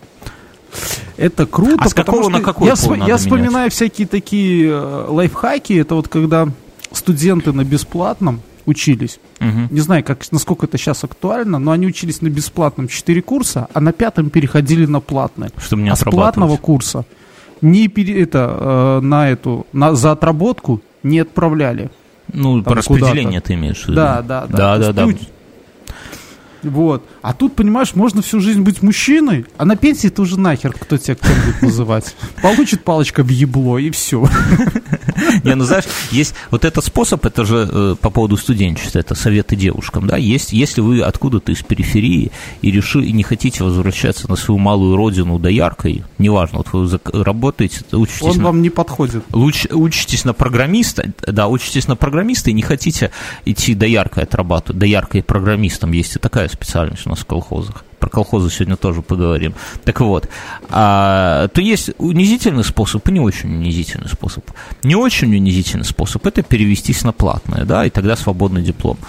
[1.17, 5.05] Это круто, А с какого что на какой я, пол я вспоминаю всякие такие э,
[5.07, 5.73] лайфхаки.
[5.73, 6.49] Это вот когда
[6.91, 9.19] студенты на бесплатном учились.
[9.39, 9.67] Мгм.
[9.71, 13.81] Не знаю, как, насколько это сейчас актуально, но они учились на бесплатном 4 курса, а
[13.81, 15.49] на пятом переходили на платный.
[15.57, 17.05] Чтобы не а с платного курса
[17.61, 21.89] не пере, это, э, на эту, на, за отработку не отправляли.
[22.33, 23.95] Ну, Там по распределению ты имеешь в виду.
[23.95, 24.57] Да, да, да.
[24.57, 25.07] Да, да, да.
[25.07, 25.17] ты
[26.63, 27.03] Вот.
[27.21, 30.97] А тут, понимаешь, можно всю жизнь быть мужчиной, а на пенсии ты уже нахер, кто
[30.97, 32.15] тебя кто будет называть.
[32.41, 34.27] Получит палочка в ебло, и все.
[35.43, 39.55] Не, ну знаешь, есть вот этот способ, это же э, по поводу студенчества, это советы
[39.55, 44.57] девушкам, да, есть, если вы откуда-то из периферии и решили, не хотите возвращаться на свою
[44.59, 49.23] малую родину до яркой, неважно, вот вы работаете, учитесь Он вам не подходит.
[49.31, 53.11] Луч- учитесь на программиста, да, учитесь на программиста и не хотите
[53.45, 57.83] идти до яркой отрабатывать, до яркой программистом, есть и такая специальность у нас в колхозах.
[58.05, 59.55] Про колхозы сегодня тоже поговорим.
[59.83, 60.29] Так вот,
[60.69, 64.45] а, то есть унизительный способ и не очень унизительный способ.
[64.83, 68.99] Не очень унизительный способ– это перевестись на платное, да, и тогда свободный диплом.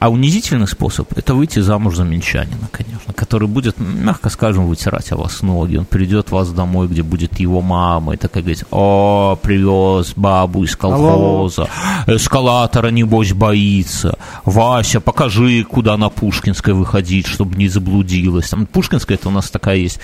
[0.00, 5.16] А унизительный способ– это выйти замуж за минчанина, конечно, который будет, мягко скажем, вытирать о
[5.16, 5.76] вас ноги.
[5.76, 10.74] Он придет вас домой, где будет его мама, и такая говорит, о, привез бабу из
[10.74, 11.68] колхоза,
[12.06, 14.16] эскалатора, небось, боится.
[14.46, 18.48] Вася, покажи, куда на Пушкинской выходить, чтобы не заблудилась.
[18.48, 20.00] Там Пушкинская, это у нас такая есть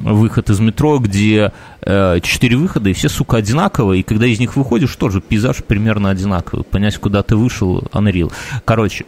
[0.00, 1.50] выход из метро, где
[1.80, 6.10] э, четыре выхода, и все, сука, одинаковые, и когда из них выходишь, тоже пейзаж примерно
[6.10, 6.62] одинаковый.
[6.62, 8.30] Понять, куда ты вышел, unreal.
[8.66, 9.06] Короче,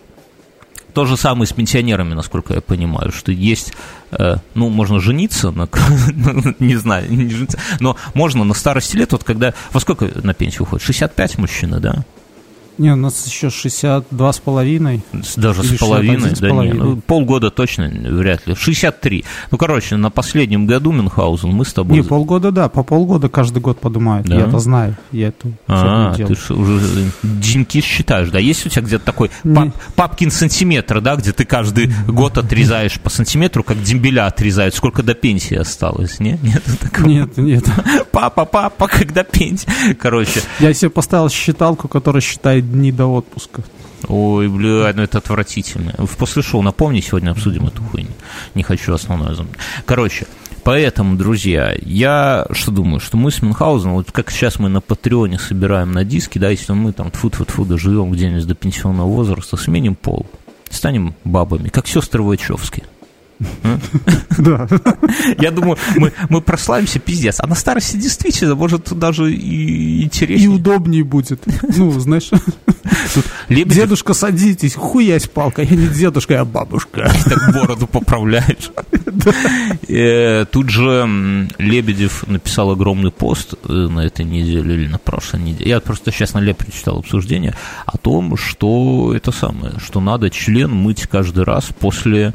[0.93, 3.73] то же самое с пенсионерами, насколько я понимаю, что есть,
[4.11, 5.69] э, ну, можно жениться, на,
[6.59, 10.63] не знаю, не жениться, но можно на старости лет, вот когда, во сколько на пенсию
[10.63, 10.85] уходит?
[10.85, 12.05] 65 мужчина, да?
[12.79, 15.03] Не, у нас еще 62 с половиной.
[15.37, 16.79] Даже с половиной, 61 с да не, половиной.
[16.79, 18.55] ну, полгода точно вряд ли.
[18.55, 19.25] 63.
[19.51, 21.99] Ну, короче, на последнем году Мюнхгаузен мы с тобой...
[21.99, 24.27] Не, полгода, да, по полгода каждый год поднимают.
[24.27, 24.37] Да?
[24.37, 26.37] Я-то знаю, я эту А, фигню ты делаю.
[26.37, 28.39] ж уже деньги считаешь, да?
[28.39, 29.55] Есть у тебя где-то такой Не.
[29.55, 35.03] пап- папкин сантиметр, да, где ты каждый год отрезаешь по сантиметру, как дембеля отрезают, сколько
[35.03, 36.39] до пенсии осталось, не?
[36.43, 37.07] Нет такого?
[37.07, 37.65] Нет, нет.
[38.11, 39.69] Папа, папа, когда пенсия?
[40.01, 43.63] Короче, Я себе поставил считалку, которая считает дни до отпуска.
[44.09, 45.95] ой, бля, ну это отвратительно.
[45.99, 48.11] В после шоу напомни, сегодня обсудим эту хуйню.
[48.55, 49.37] Не хочу основное.
[49.85, 50.27] Короче,
[50.65, 55.39] Поэтому, друзья, я что думаю, что мы с Мюнхгаузеном, вот как сейчас мы на Патреоне
[55.39, 59.57] собираем на диски, да, если мы там тфу тфу тфу доживем где-нибудь до пенсионного возраста,
[59.57, 60.25] сменим пол,
[60.71, 62.85] станем бабами, как сестры Вачовски.
[64.39, 64.67] Да.
[65.39, 67.37] Я думаю, мы, мы прославимся пиздец.
[67.39, 70.49] А на старости действительно, может, даже и И интереснее.
[70.49, 71.43] удобнее будет.
[71.77, 72.31] Ну, знаешь,
[73.49, 75.63] Лебедев дедушка, садитесь, хуясь палка.
[75.63, 77.13] Я не дедушка, я бабушка.
[77.25, 78.71] так бороду поправляешь.
[79.89, 85.71] Э, Тут же Лебедев написал огромный пост э, на этой неделе или на прошлой неделе.
[85.71, 87.55] Я просто сейчас на Лепре читал обсуждение
[87.87, 92.35] о том, что это самое, что надо член мыть каждый раз после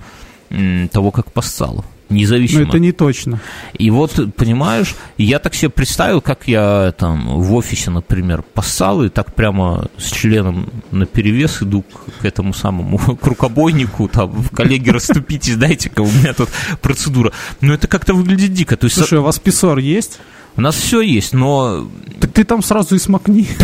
[0.91, 1.85] того, как поссал.
[2.09, 2.63] Но Независимо.
[2.63, 3.41] это не точно.
[3.77, 9.09] И вот, понимаешь, я так себе представил, как я там в офисе, например, поссал и
[9.09, 14.89] так прямо с членом на перевес иду к, к этому самому, к рукобойнику, там, коллеги,
[14.89, 16.49] расступитесь, дайте-ка, у меня тут
[16.81, 17.33] процедура.
[17.59, 18.77] Но это как-то выглядит дико.
[18.77, 20.19] То есть Слушай, у вас писсор есть?
[20.55, 21.87] у нас все есть, но
[22.19, 23.47] Так ты там сразу и смокни.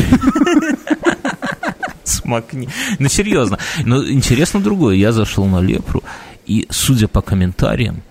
[2.03, 2.69] Смокни.
[2.99, 3.57] Ну, серьезно.
[3.85, 4.95] Но интересно другое.
[4.95, 6.03] Я зашел на Лепру,
[6.45, 8.01] и, судя по комментариям,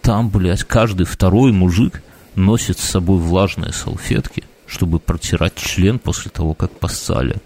[0.00, 2.02] там, блядь, каждый второй мужик
[2.34, 7.36] носит с собой влажные салфетки, чтобы протирать член после того, как поссали.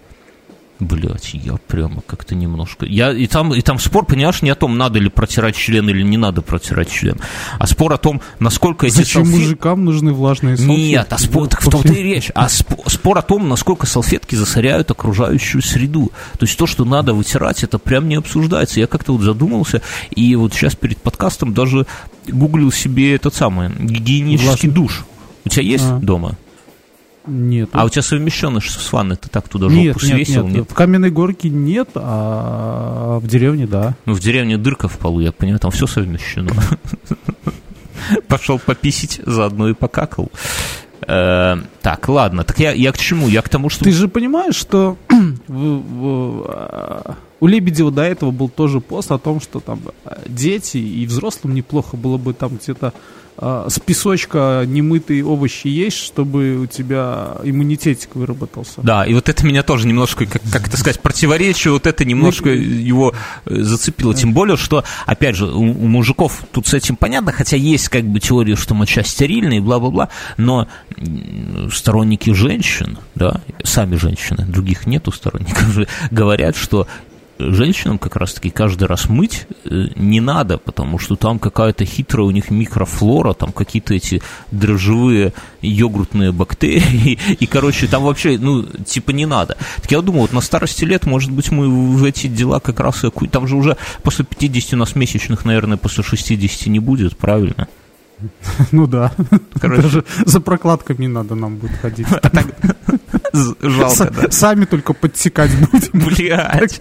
[0.80, 2.86] Блять, я прямо как-то немножко...
[2.86, 6.02] Я, и, там, и там спор, понимаешь, не о том, надо ли протирать член или
[6.02, 7.18] не надо протирать член,
[7.58, 9.44] а спор о том, насколько эти Зачем салфетки...
[9.44, 10.80] мужикам нужны влажные салфетки?
[10.80, 12.30] Нет, а спор, так в том-то и речь.
[12.34, 16.12] А спор, спор о том, насколько салфетки засоряют окружающую среду.
[16.38, 18.78] То есть то, что надо вытирать, это прям не обсуждается.
[18.78, 19.82] Я как-то вот задумался,
[20.14, 21.86] и вот сейчас перед подкастом даже
[22.28, 24.70] гуглил себе этот самый гигиенический Влажный.
[24.70, 25.04] душ.
[25.44, 25.98] У тебя есть А.
[25.98, 26.36] дома?
[27.28, 27.70] Нет.
[27.72, 30.48] А у тебя совмещенный ж с ванной, ты так туда жопу нет, нет, свесил?
[30.48, 33.94] нет, В каменной горке нет, а в деревне да.
[34.06, 36.52] Ну, в деревне дырка в полу, я понимаю, там все совмещено.
[38.28, 40.30] Пошел пописить, заодно и покакал.
[41.06, 43.28] Э, Так, ладно, так я, я к чему?
[43.28, 43.84] Я к тому, что...
[43.84, 44.96] Ты же понимаешь, что
[45.48, 51.06] а, у Лебедева до этого был тоже пост о том, что там а, дети и
[51.06, 52.92] взрослым неплохо было бы там где-то
[53.40, 58.81] с песочка немытые овощи есть, чтобы у тебя иммунитетик выработался.
[58.83, 62.51] Да, и вот это меня тоже немножко, как, как это сказать, противоречие, вот это немножко
[62.51, 63.14] его
[63.46, 64.14] э, зацепило.
[64.14, 68.05] Тем более, что, опять же, у, у мужиков тут с этим понятно, хотя есть как
[68.05, 70.66] бы теория, что моча стерильная и бла-бла-бла, но
[71.72, 75.77] сторонники женщин, да, сами женщины, других нету сторонников,
[76.11, 76.88] говорят, что
[77.38, 82.31] женщинам как раз-таки каждый раз мыть э, не надо, потому что там какая-то хитрая у
[82.31, 89.27] них микрофлора, там какие-то эти дрожжевые йогуртные бактерии, и, короче, там вообще, ну, типа не
[89.27, 89.57] надо.
[89.81, 93.05] Так я думаю, вот на старости лет, может быть, мы в эти дела как раз
[93.31, 97.68] Там же уже после 50 у нас месячных, наверное, после 60 не будет, правильно?
[98.72, 99.12] Ну да.
[99.61, 99.83] Короче.
[99.83, 102.07] Даже за прокладками надо нам будет ходить.
[102.11, 102.46] А так
[103.61, 104.31] жалко, да?
[104.31, 106.07] Сами только подсекать будем.
[106.07, 106.81] Блять.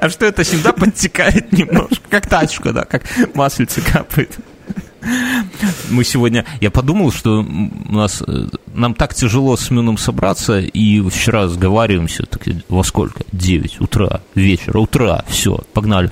[0.00, 1.96] А что это всегда подтекает немножко?
[2.08, 3.02] Как тачка, да, как
[3.34, 4.38] маслице капает.
[5.90, 11.00] Мы сегодня, я подумал, что у нас, э, нам так тяжело с Мюном собраться, и
[11.08, 13.24] вчера разговариваемся, так, во сколько?
[13.32, 16.10] 9 утра, вечера, утра, все, погнали.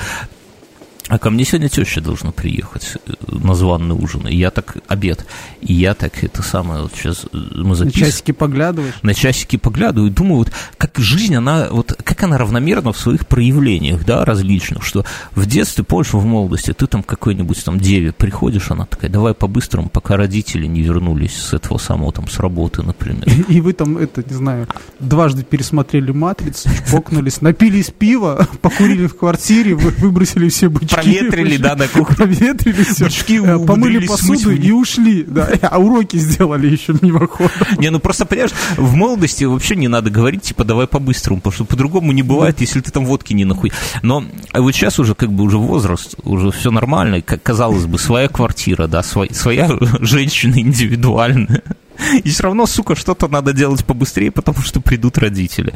[1.09, 5.25] А ко мне сегодня теща должна приехать э, на званный ужин, и я так, обед,
[5.63, 8.95] и я так, это самое, вот сейчас э, мы На записываем часики поглядываешь.
[9.03, 13.27] на часики поглядываю и думаю, вот как жизнь, она, вот как она равномерна в своих
[13.27, 18.71] проявлениях, да, различных, что в детстве, помнишь, в молодости, ты там какой-нибудь там деве приходишь,
[18.71, 23.25] она такая, давай по-быстрому, пока родители не вернулись с этого самого там, с работы, например.
[23.49, 24.69] И вы там, это, не знаю,
[25.01, 30.98] дважды пересмотрели «Матрицу», чпокнулись, напились пива, покурили в квартире, вы- выбросили все бычки.
[31.03, 32.17] Проветрили, да, на кухне.
[32.17, 33.05] Проветрили все.
[33.05, 35.25] Бычки помыли посуду и ушли.
[35.25, 37.53] Да, а уроки сделали еще мимоходом.
[37.79, 41.65] Не, ну просто, понимаешь, в молодости вообще не надо говорить, типа, давай по-быстрому, потому что
[41.65, 43.73] по-другому не бывает, если ты там водки не нахуй.
[44.03, 48.87] Но вот сейчас уже как бы уже возраст, уже все нормально, казалось бы, своя квартира,
[48.87, 49.69] да, своя
[50.01, 51.63] женщина индивидуальная.
[52.25, 55.73] И все равно, сука, что-то надо делать побыстрее, потому что придут родители.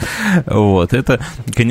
[0.47, 1.21] Вот, это,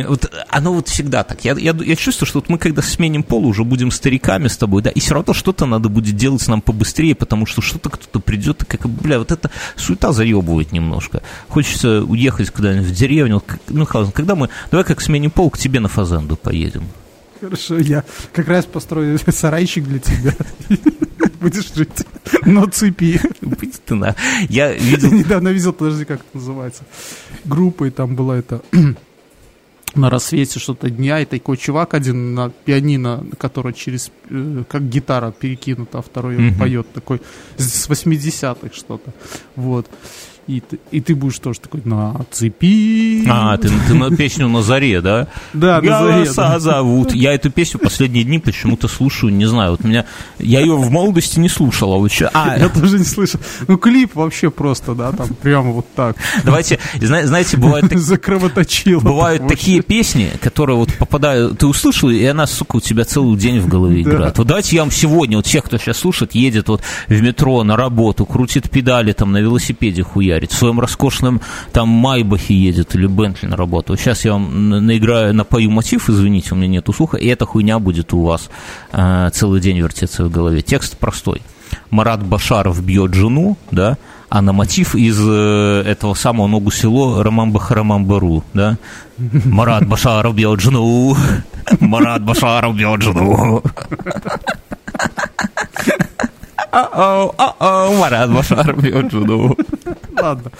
[0.07, 1.43] вот, оно вот всегда так.
[1.45, 4.81] Я, я, я чувствую, что вот мы, когда сменим пол, уже будем стариками с тобой,
[4.81, 8.63] да, и все равно что-то надо будет делать нам побыстрее, потому что что-то кто-то придет,
[8.63, 11.21] и как, бля, вот это суета заебывает немножко.
[11.47, 13.43] Хочется уехать куда-нибудь в деревню.
[13.69, 16.83] Ну, когда мы, давай как сменим пол, к тебе на Фазенду поедем.
[17.39, 20.35] Хорошо, я как раз построю сарайчик для тебя.
[21.41, 22.05] Будешь жить
[22.45, 23.19] на цепи.
[23.85, 24.15] Ты на-
[24.49, 26.83] Я видел Недавно видел, подожди, как это называется.
[27.45, 28.61] Группа, и там была это
[29.95, 35.31] на рассвете что-то дня, и такой чувак один на пианино, который через, э, как гитара
[35.31, 37.21] перекинута, а второй поет такой
[37.57, 39.11] с 80-х что-то.
[39.55, 39.89] Вот.
[40.51, 43.25] И ты, и ты будешь тоже такой на цепи.
[43.29, 45.27] А, ты, ты на песню на заре, да?
[45.53, 47.13] Да, на заре, Голоса зовут.
[47.13, 49.71] Я эту песню последние дни почему-то слушаю, не знаю.
[49.71, 50.03] Вот меня,
[50.39, 53.39] я ее в молодости не слушал, а вот А, Я тоже не слышал.
[53.69, 56.17] Ну, клип вообще просто, да, там прямо вот так.
[56.43, 58.99] давайте, зна- знаете, бывают так- Закровоточило.
[58.99, 63.37] Бывают так такие песни, которые вот попадают, ты услышал, и она, сука, у тебя целый
[63.37, 64.37] день в голове играет.
[64.37, 67.77] Вот давайте я вам сегодня, вот всех, кто сейчас слушает, едет вот в метро на
[67.77, 73.45] работу, крутит педали, там на велосипеде хуярит, в своем роскошном там Майбахе едет или Бентли
[73.47, 73.95] на работу.
[73.95, 77.77] Сейчас я вам на- наиграю, напою мотив, извините, у меня нет слуха, и эта хуйня
[77.79, 78.49] будет у вас
[78.91, 80.61] э, целый день вертеться в голове.
[80.61, 81.41] Текст простой.
[81.89, 83.97] Марат Башаров бьет жену, да,
[84.29, 88.77] а на мотив из э, этого самого ногу село Роман Бахарамамбару, да.
[89.45, 91.15] Марат Башаров бьет жену,
[91.79, 93.61] Марат Башаров бьет жену.
[96.71, 98.81] А-оу, а-оу, Марат Башаров.
[100.19, 100.51] Ладно.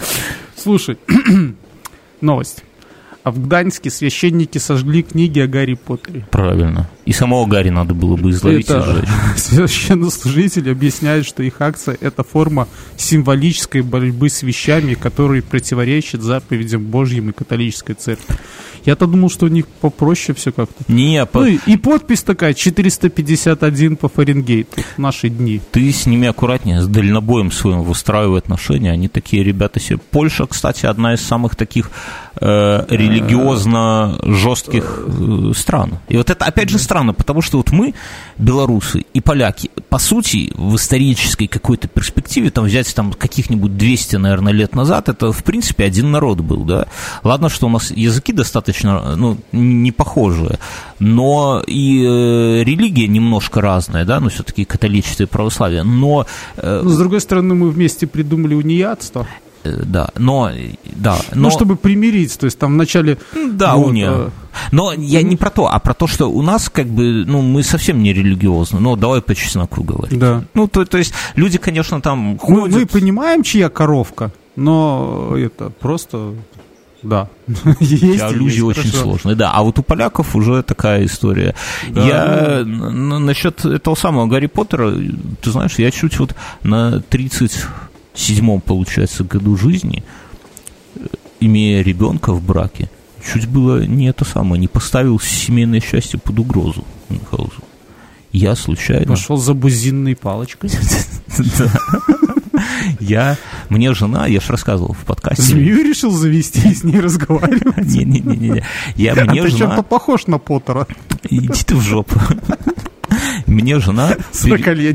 [0.56, 0.98] Слушай,
[2.20, 2.64] новость.
[3.24, 6.26] А в Гданьске священники сожгли книги о Гарри Поттере.
[6.30, 6.88] Правильно.
[7.04, 9.08] И самого Гарри надо было бы изловить и Это сжечь.
[9.36, 17.30] священнослужители объясняют, что их акция– это форма символической борьбы с вещами, которые противоречат заповедям Божьим
[17.30, 18.36] и католической церкви.
[18.84, 20.82] Я-то думал, что у них попроще все как-то.
[20.88, 25.60] Не, по- Ну и, и подпись такая 451 по Фаренгейту в наши дни.
[25.70, 28.90] ты с ними аккуратнее, с дальнобоем своим выстраивай отношения.
[28.90, 29.98] Они такие ребята себе.
[30.10, 31.90] Польша, кстати, одна из самых таких
[32.40, 35.98] э, религиозно жестких э, стран.
[36.08, 37.94] И вот это опять же странно, потому что вот мы,
[38.38, 44.52] белорусы и поляки, по сути, в исторической какой-то перспективе, там взять там каких-нибудь 200, наверное,
[44.52, 46.86] лет назад, это в принципе один народ был, да.
[47.22, 50.58] Ладно, что у нас языки достаточно, ну, не похожие,
[50.98, 56.88] но и э, религия немножко разная, да, ну, все-таки католичество и православие, но э, Но,
[56.88, 59.26] с другой стороны, мы вместе придумали униатство.
[59.64, 60.50] Э, Да, но,
[60.96, 63.18] да, но, Ну, чтобы примирить, то есть там вначале...
[63.52, 64.10] да, вот, уния.
[64.10, 64.28] э,
[64.72, 67.62] Но я не про то, а про то, что у нас как бы, ну, мы
[67.62, 70.18] совсем не религиозны, ну, давай по чесноку говорить.
[70.18, 70.44] Да.
[70.54, 72.76] Ну, то, то есть люди, конечно, там Мы, ходят...
[72.76, 76.34] мы понимаем, чья коровка, но это просто...
[77.02, 77.28] Да.
[77.80, 79.02] Есть, есть, очень хорошо.
[79.02, 79.50] сложные, да.
[79.52, 81.52] А вот у поляков уже такая история.
[81.88, 84.92] Да, я насчет этого самого Гарри Поттера,
[85.40, 87.00] ты знаешь, я чуть вот на
[88.14, 90.02] 37-м, получается, году жизни,
[90.94, 91.06] э,
[91.40, 92.90] имея ребенка в браке,
[93.24, 97.62] чуть было не это самое, не поставил семейное счастье под угрозу Мюнхгаузу.
[98.32, 99.06] Я случайно...
[99.06, 100.70] Пошел за бузинной палочкой.
[103.00, 103.36] Я,
[103.68, 105.42] мне жена, я же рассказывал в подкасте.
[105.42, 107.76] Змею решил завести и с ней разговаривать.
[107.94, 108.64] Не-не-не,
[108.96, 109.58] я А мне ты жена...
[109.58, 110.86] чем-то похож на Поттера.
[111.28, 112.20] Иди ты в жопу.
[113.52, 114.16] Мне жена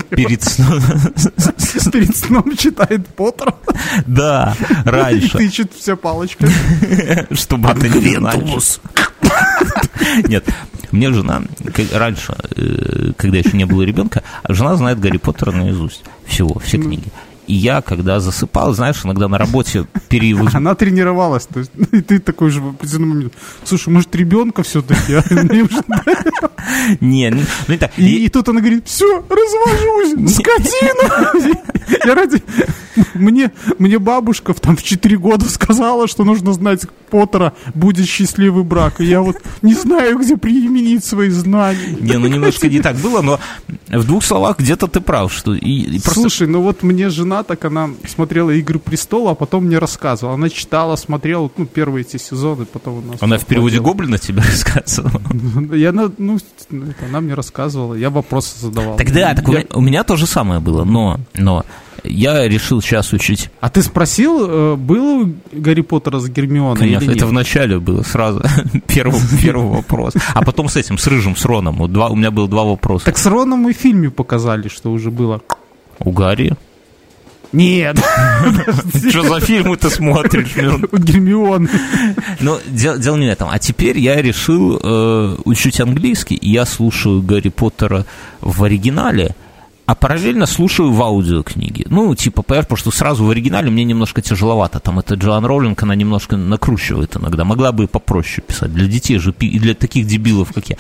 [0.09, 0.81] перед сном...
[1.91, 3.55] Перед сном читает Поттера.
[4.05, 4.55] Да,
[4.85, 6.49] И раньше, тычет все палочкой.
[7.31, 8.81] чтобы это не.
[10.27, 10.45] Нет,
[10.91, 11.43] мне жена,
[11.93, 16.03] раньше, э, когда еще не было ребенка, жена знает Гарри Поттера наизусть.
[16.25, 17.05] Всего, все книги.
[17.47, 20.53] И я, когда засыпал, знаешь, иногда на работе перевоз...
[20.53, 21.45] Она тренировалась.
[21.45, 23.33] То есть, и ты такой же в определенный момент.
[23.63, 25.13] Слушай, может, ребенка все-таки?
[27.01, 27.29] Не,
[27.67, 27.91] ну так.
[27.97, 31.57] И, и тут она говорит, все, развожусь, скотина.
[32.05, 32.43] Я ради...
[33.13, 38.63] Мне, мне бабушка в- там в 4 года сказала, что нужно знать Поттера, будет счастливый
[38.63, 38.99] брак.
[38.99, 41.95] И я вот не знаю, где применить свои знания.
[41.99, 43.39] Не, ну немножко не так было, но
[43.87, 47.36] в двух словах где-то ты прав, что и, и просто Слушай, ну вот мне жена,
[47.43, 50.35] так она смотрела «Игры престола», а потом мне рассказывала.
[50.35, 53.17] Она читала, смотрела, ну, первые эти сезоны, потом у нас...
[53.21, 53.79] она в переводе.
[53.79, 55.21] Гоблина тебе рассказывала.
[55.75, 56.11] Я, ну,
[57.07, 58.97] она мне рассказывала, я вопросы задавал.
[58.97, 61.63] Тогда так Я- у меня то же самое было, но, но
[62.03, 63.49] я решил сейчас учить.
[63.59, 67.17] А ты спросил, э, было у Гарри Поттера с Гермионой Конечно, или нет?
[67.17, 68.41] это в начале было сразу
[68.87, 70.13] первый, первый вопрос.
[70.33, 71.91] А потом с этим, с Рыжим, с Роном.
[71.91, 73.05] Два, у меня было два вопроса.
[73.05, 75.41] Так с Роном и в фильме показали, что уже было.
[75.99, 76.53] У Гарри.
[77.53, 77.97] Нет,
[79.09, 80.55] Что за фильмы ты смотришь?
[80.91, 81.69] Гермионы.
[82.39, 83.49] Ну, дело, дело не в этом.
[83.49, 88.05] А теперь я решил э, учить английский, и я слушаю Гарри Поттера
[88.41, 89.35] в оригинале,
[89.87, 91.85] а параллельно слушаю в аудиокниге.
[91.89, 94.79] Ну, типа, понимаешь, потому что сразу в оригинале мне немножко тяжеловато.
[94.81, 97.45] Там это Джоан Роулинг, она немножко накручивает иногда.
[97.45, 98.73] Могла бы и попроще писать.
[98.73, 100.75] Для детей же, и для таких дебилов, как я.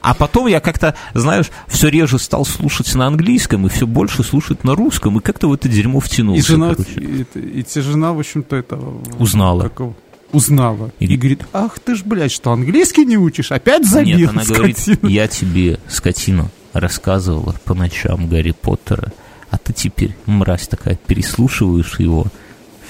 [0.00, 4.62] А потом я как-то, знаешь, все реже стал слушать на английском, и все больше слушать
[4.62, 6.40] на русском, и как-то в это дерьмо втянулся.
[6.40, 7.26] И жена, и,
[7.58, 8.78] и те жена, в общем-то, это...
[9.18, 9.62] Узнала.
[9.62, 9.94] как его,
[10.32, 10.92] узнала.
[11.00, 13.50] И- И, говорит, ах ты ж, блядь, что, английский не учишь?
[13.50, 15.08] Опять забил, Нет, она говорит, скотина».
[15.10, 19.12] я тебе, скотина, рассказывала по ночам Гарри Поттера,
[19.50, 22.26] а ты теперь, мразь такая, переслушиваешь его,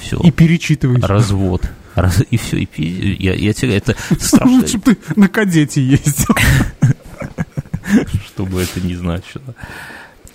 [0.00, 1.04] все, И перечитываешь.
[1.04, 1.70] развод.
[1.94, 5.80] Раз- и все, и пи- я, я тебе, это страшно, Лучше бы ты на кадете
[5.84, 6.34] ездил.
[8.26, 9.54] чтобы это не значило.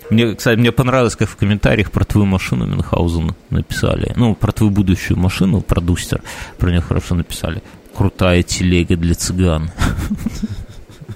[0.10, 4.14] Мне, кстати, мне понравилось, как в комментариях про твою машину Мюнхгаузен написали.
[4.16, 6.22] Ну, про твою будущую машину, про Дустер,
[6.58, 7.62] про нее хорошо написали.
[7.96, 9.70] Крутая телега для цыган.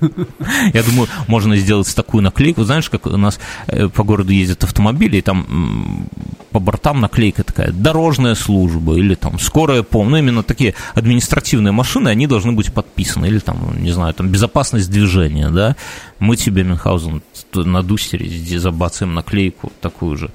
[0.74, 2.64] Я думаю, можно сделать такую наклейку.
[2.64, 6.08] Знаешь, как у нас э, по городу ездят автомобили, и там
[6.52, 10.12] по бортам наклейка такая «Дорожная служба» или там «Скорая помощь».
[10.12, 13.26] Ну, именно такие административные машины, они должны быть подписаны.
[13.26, 15.76] Или там, не знаю, там «Безопасность движения», да.
[16.20, 17.22] Мы тебе, Мюнхгаузен,
[17.54, 18.30] на Дустере
[18.60, 20.30] забацаем наклейку такую же.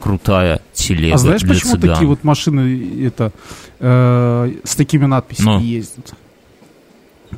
[0.00, 1.90] Крутая телега А знаешь, почему цыган.
[1.90, 3.32] такие вот машины это,
[3.78, 5.60] э, с такими надписями Ну.
[5.60, 6.14] ездят?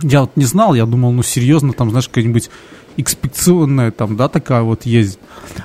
[0.01, 2.51] Я вот не знал, я думал, ну серьезно, там, знаешь, какая-нибудь
[2.97, 5.19] экспедиционная там, да, такая вот ездит.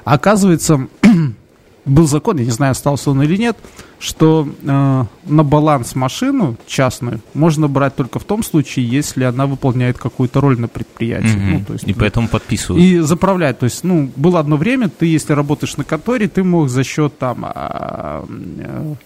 [0.04, 0.88] А оказывается,
[1.86, 3.58] был закон, я не знаю, остался он или нет,
[4.00, 9.98] что э, на баланс машину частную можно брать только в том случае, если она выполняет
[9.98, 11.36] какую-то роль на предприятии.
[11.36, 11.52] Мгм.
[11.52, 12.84] Ну, то есть, И поэтому подписывают.
[12.84, 13.60] и заправлять.
[13.60, 17.18] То есть, ну, было одно время, ты, если работаешь на конторе, ты мог за счет
[17.18, 18.24] там, э,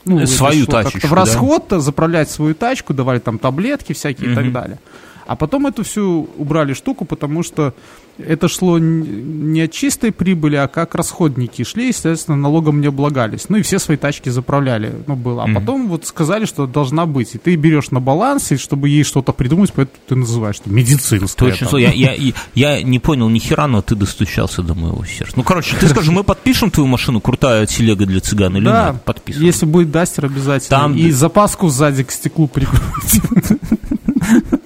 [0.06, 4.80] ну, Свою тачечку, в расход заправлять свою тачку, давали там таблетки всякие и так далее.
[5.28, 7.74] А потом эту всю убрали штуку, потому что
[8.18, 13.46] это шло не от чистой прибыли, а как расходники шли, естественно, налогом не облагались.
[13.50, 15.44] Ну и все свои тачки заправляли, ну было.
[15.44, 15.56] А Мгм.
[15.56, 17.36] потом вот сказали, что должна быть.
[17.36, 21.22] И ты берешь на баланс, и чтобы ей что-то придумать, поэтому ты называешь что медицинское.
[21.36, 25.34] Точно, я, я, я, не понял ни хера, но ты достучался до моего сердца.
[25.36, 29.04] Ну, короче, ты скажи, мы подпишем твою машину, крутая телега для цыган или Да, нет?
[29.04, 29.46] Подписываем.
[29.48, 30.70] Если будет дастер, обязательно.
[30.80, 33.22] Там- И запаску сзади к стеклу прикрутить.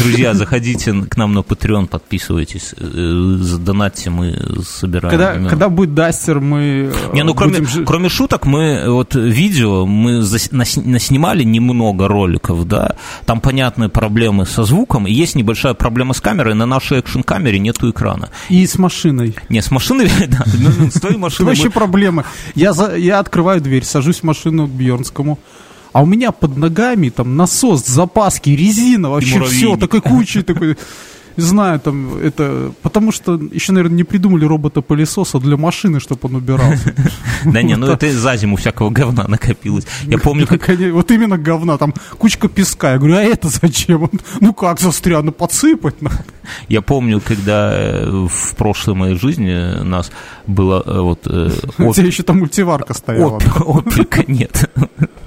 [0.00, 5.10] Друзья, заходите к нам на Patreon, подписывайтесь, э, задонатьте, мы собираем.
[5.10, 5.48] Когда, именно.
[5.48, 9.14] когда будет дастер, мы э, Не, ну кроме, будем жи- кроме шуток, мы э, вот
[9.14, 12.96] видео, мы зас- нас- наснимали немного роликов, да,
[13.26, 17.90] там понятные проблемы со звуком, и есть небольшая проблема с камерой, на нашей экшн-камере нету
[17.90, 18.30] экрана.
[18.48, 19.36] И с машиной.
[19.48, 22.24] Не, с машиной, да, ну, с твоей машиной вообще мы- проблема.
[22.54, 25.38] Я, за, я открываю дверь, сажусь в машину к Бьернскому.
[25.92, 30.76] А у меня под ногами там насос, запаски, резина, вообще все, такой кучей, такой,
[31.36, 36.34] не знаю, там, это, потому что еще, наверное, не придумали робота-пылесоса для машины, чтобы он
[36.36, 36.94] убирался.
[37.44, 39.86] Да не, ну это за зиму всякого говна накопилось.
[40.02, 42.92] Я помню, как Вот именно говна, там кучка песка.
[42.92, 44.10] Я говорю, а это зачем?
[44.40, 46.24] Ну как застрял, ну подсыпать надо.
[46.68, 50.10] Я помню, когда э, в прошлой моей жизни у нас
[50.48, 53.36] было э, вот э, У тебя еще там мультиварка стояла.
[53.36, 54.68] оп- опелька, нет.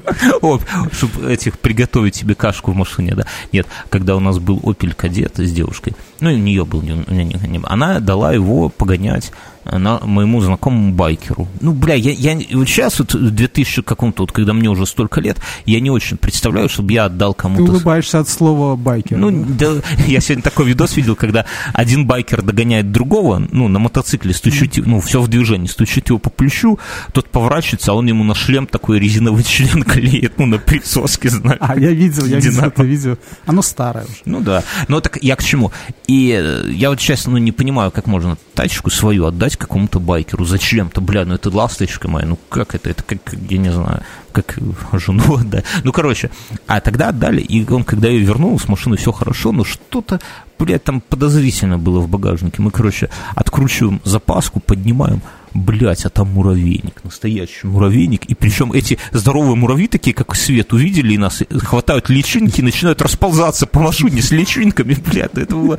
[0.92, 3.26] Чтобы этих приготовить себе кашку в машине, да.
[3.52, 6.84] Нет, когда у нас был Opel Кадет с девушкой, ну, и у нее был, у
[6.84, 9.32] меня не- она дала его погонять
[9.66, 11.48] на моему знакомому байкеру.
[11.60, 15.22] Ну, бля, я, я вот сейчас, вот, в 2000 каком-то, вот, когда мне уже столько
[15.22, 17.72] лет, я не очень представляю, чтобы я отдал Ты кому-то...
[17.72, 19.18] улыбаешься от слова байкер.
[19.18, 19.76] Ну, да,
[20.08, 25.00] я сегодня такой видос видел, когда один байкер догоняет другого, ну, на мотоцикле стучит, ну,
[25.00, 26.80] все в движении, стучит его по плечу,
[27.14, 31.60] тот поворачивается, а он ему на шлем такой резиновый член клеит, ну, на присоске, знаешь.
[31.62, 33.18] А, я видел, я видел это видео.
[33.46, 34.22] Оно старое уже.
[34.26, 35.72] Ну да, но так я к чему?
[36.08, 40.46] И э, я вот сейчас, ну, не понимаю, как можно тачку свою отдать какому-то байкеру.
[40.46, 42.90] Зачем-то, бля, ну это ласточка моя, ну как это?
[42.90, 44.58] Это как, я не знаю, как
[44.94, 45.66] жену отдать.
[45.84, 46.32] Ну, короче,
[46.68, 50.20] а тогда отдали, и он, когда ее вернул, с машиной все хорошо, но что-то,
[50.60, 52.62] блядь, там подозрительно было в багажнике.
[52.62, 55.22] Мы, короче, откручиваем запаску, поднимаем,
[55.54, 58.26] Блять, а там муравейник, настоящий муравейник.
[58.26, 63.68] И причем эти здоровые муравьи, такие как свет, увидели нас, хватают личинки и начинают расползаться
[63.68, 64.96] по машине с личинками.
[65.06, 65.78] Блядь, это было...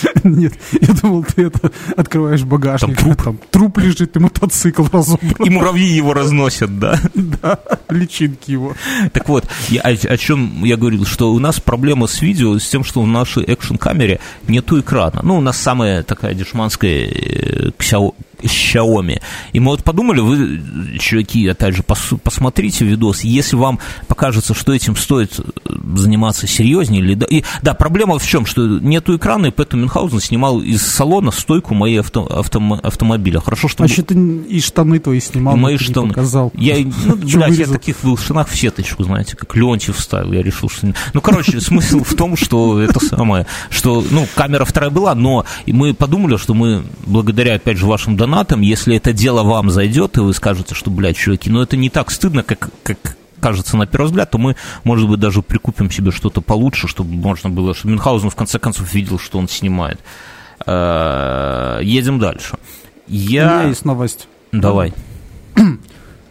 [0.24, 2.96] Нет, я думал, ты это открываешь багажник.
[2.96, 3.22] Там труп.
[3.22, 5.46] Там труп лежит, и мотоцикл разобран.
[5.46, 6.98] И муравьи его разносят, да?
[7.14, 8.74] Да, личинки его.
[9.12, 12.68] Так вот, я, о, о чем я говорил, что у нас проблема с видео, с
[12.68, 15.20] тем, что в нашей экшн-камере нету экрана.
[15.22, 17.70] Ну, у нас самая такая дешманская э,
[18.46, 19.20] Xiaomi.
[19.52, 23.78] И мы вот подумали, вы, чуваки, опять же, пос- посмотрите видос, если вам
[24.08, 25.42] покажется, что этим стоит э,
[25.96, 30.20] заниматься серьезнее, или да, и, да, проблема в чем, что нету экрана, и поэтому Мюнхгаузен
[30.20, 33.40] снимал из салона стойку моей авто, автом- автомобиля.
[33.40, 34.14] Хорошо, что А ты
[34.48, 36.08] и штаны твои снимал, и мои штаны.
[36.08, 36.52] показал.
[36.54, 36.76] Я,
[37.06, 40.32] ну, блядь, я таких был в штанах в сеточку, знаете, как Леонтьев вставил.
[40.32, 40.92] Я решил, что...
[41.12, 45.94] Ну, короче, смысл в том, что это самое, что, ну, камера вторая была, но мы
[45.94, 50.32] подумали, что мы, благодаря, опять же, вашим донатам, если это дело вам зайдет, и вы
[50.34, 52.98] скажете, что, блядь, чуваки, ну, это не так стыдно, как, как
[53.40, 57.50] кажется на первый взгляд, то мы, может быть, даже прикупим себе что-то получше, чтобы можно
[57.50, 60.00] было, чтобы Мюнхгаузен в конце концов видел, что он снимает.
[60.64, 62.56] Э, Едем дальше.
[63.08, 63.62] У меня Я...
[63.64, 64.28] есть новость.
[64.52, 64.94] Давай.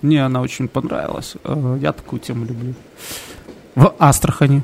[0.01, 1.35] Мне она очень понравилась.
[1.43, 2.73] Э, Я такую тему люблю.
[3.75, 4.63] В Астрахани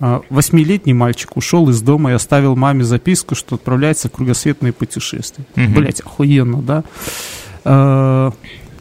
[0.00, 5.46] восьмилетний мальчик ушел из дома и оставил маме записку, что отправляется в кругосветное путешествие.
[5.56, 5.74] Мгм.
[5.74, 6.84] Блять, охуенно, да?
[7.64, 8.30] Э,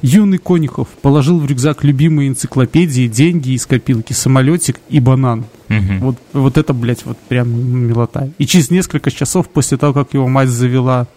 [0.01, 5.45] Юный Конюхов положил в рюкзак любимые энциклопедии, деньги из копилки, самолетик и банан.
[5.69, 5.99] Мгм.
[5.99, 8.29] Вот, вот это, блядь, вот прям милота.
[8.37, 11.07] И через несколько часов после того, как его мать завела,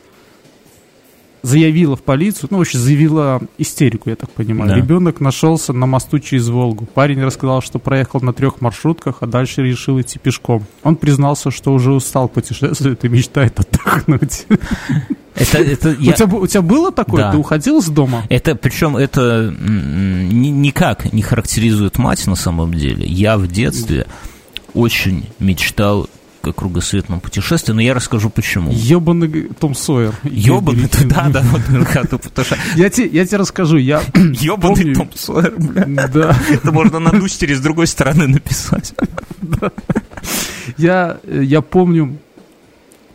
[1.43, 4.70] заявила в полицию, ну, вообще заявила истерику, я так понимаю.
[4.70, 4.76] Да.
[4.76, 6.87] Ребенок нашелся на мосту через Волгу.
[6.87, 10.64] Парень рассказал, что проехал на трех маршрутках, а дальше решил идти пешком.
[10.82, 14.47] Он признался, что уже устал путешествовать и мечтает отдохнуть.
[15.39, 17.24] Это, это, У, я- тебя, бу- у тебя было такое?
[17.24, 17.32] Да.
[17.32, 18.24] Ты уходил с дома?
[18.30, 23.07] это причем это ни- никак не характеризует мать на самом деле.
[23.07, 24.07] Я в детстве
[24.72, 26.09] очень мечтал
[26.53, 28.70] кругосветном путешествии, но я расскажу почему.
[28.72, 30.14] Ебаный Том Сойер.
[30.24, 31.62] Ебаный, да, да, вот.
[32.76, 35.86] Я тебе, расскажу, я Ебаный Том Сойер, бля.
[36.16, 36.36] Да.
[36.51, 38.94] Это можно на дустере с другой стороны написать.
[40.78, 42.18] Я, я помню,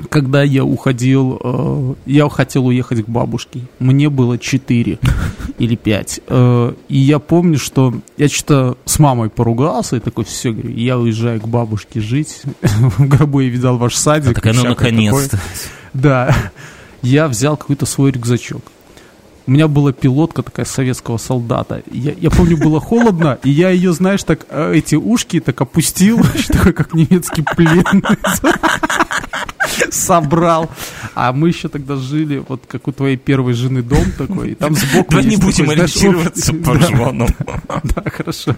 [0.09, 3.61] когда я уходил, э, я хотел уехать к бабушке.
[3.79, 4.99] Мне было 4
[5.57, 6.21] или 5.
[6.27, 10.97] Э, и я помню, что я что-то с мамой поругался и такой, все, говорю, я
[10.97, 12.41] уезжаю к бабушке жить.
[12.61, 14.31] В гробу я видал ваш садик.
[14.37, 15.39] А так оно наконец-то.
[15.93, 16.35] Да.
[17.01, 18.63] Я взял какой-то свой рюкзачок.
[19.47, 21.83] У меня была пилотка такая советского солдата.
[21.91, 26.21] Я, я помню, было холодно, и я ее, знаешь, так э, эти ушки так опустил,
[26.47, 28.17] такой как немецкий пленный
[29.89, 30.69] собрал.
[31.13, 34.75] А мы еще тогда жили, вот как у твоей первой жены дом такой, и там
[34.75, 37.27] сбоку Давай не будем ориентироваться по женам.
[37.67, 38.55] Да, хорошо.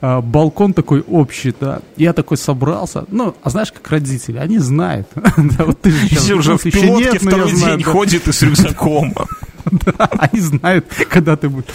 [0.00, 1.80] А, балкон такой общий, да.
[1.96, 3.04] Я такой собрался.
[3.10, 5.08] Ну, а знаешь, как родители, они знают.
[5.58, 9.14] Да, вот ты сейчас уже в пилотке второй день ходит и с рюкзаком.
[9.98, 11.66] Они знают, когда ты будешь.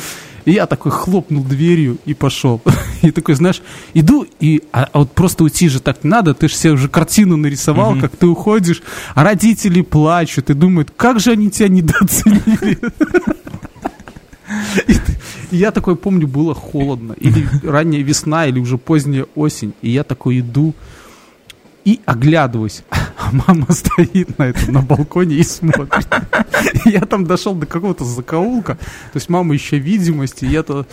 [0.46, 2.62] И я такой хлопнул дверью и пошел.
[3.02, 3.62] И такой, знаешь,
[3.94, 7.36] иду, и, а, а вот просто уйти же так надо, ты же себе уже картину
[7.36, 8.02] нарисовал, mm-hmm.
[8.02, 8.82] как ты уходишь,
[9.14, 12.80] а родители плачут и думают, как же они тебя недооценили.
[15.52, 20.04] И я такой помню, было холодно, или ранняя весна, или уже поздняя осень, и я
[20.04, 20.74] такой иду,
[21.84, 22.84] и оглядываюсь,
[23.18, 26.08] а мама стоит на этом, на балконе и смотрит.
[26.86, 30.86] Я там дошел до какого-то закоулка, то есть мама еще видимости, я-то...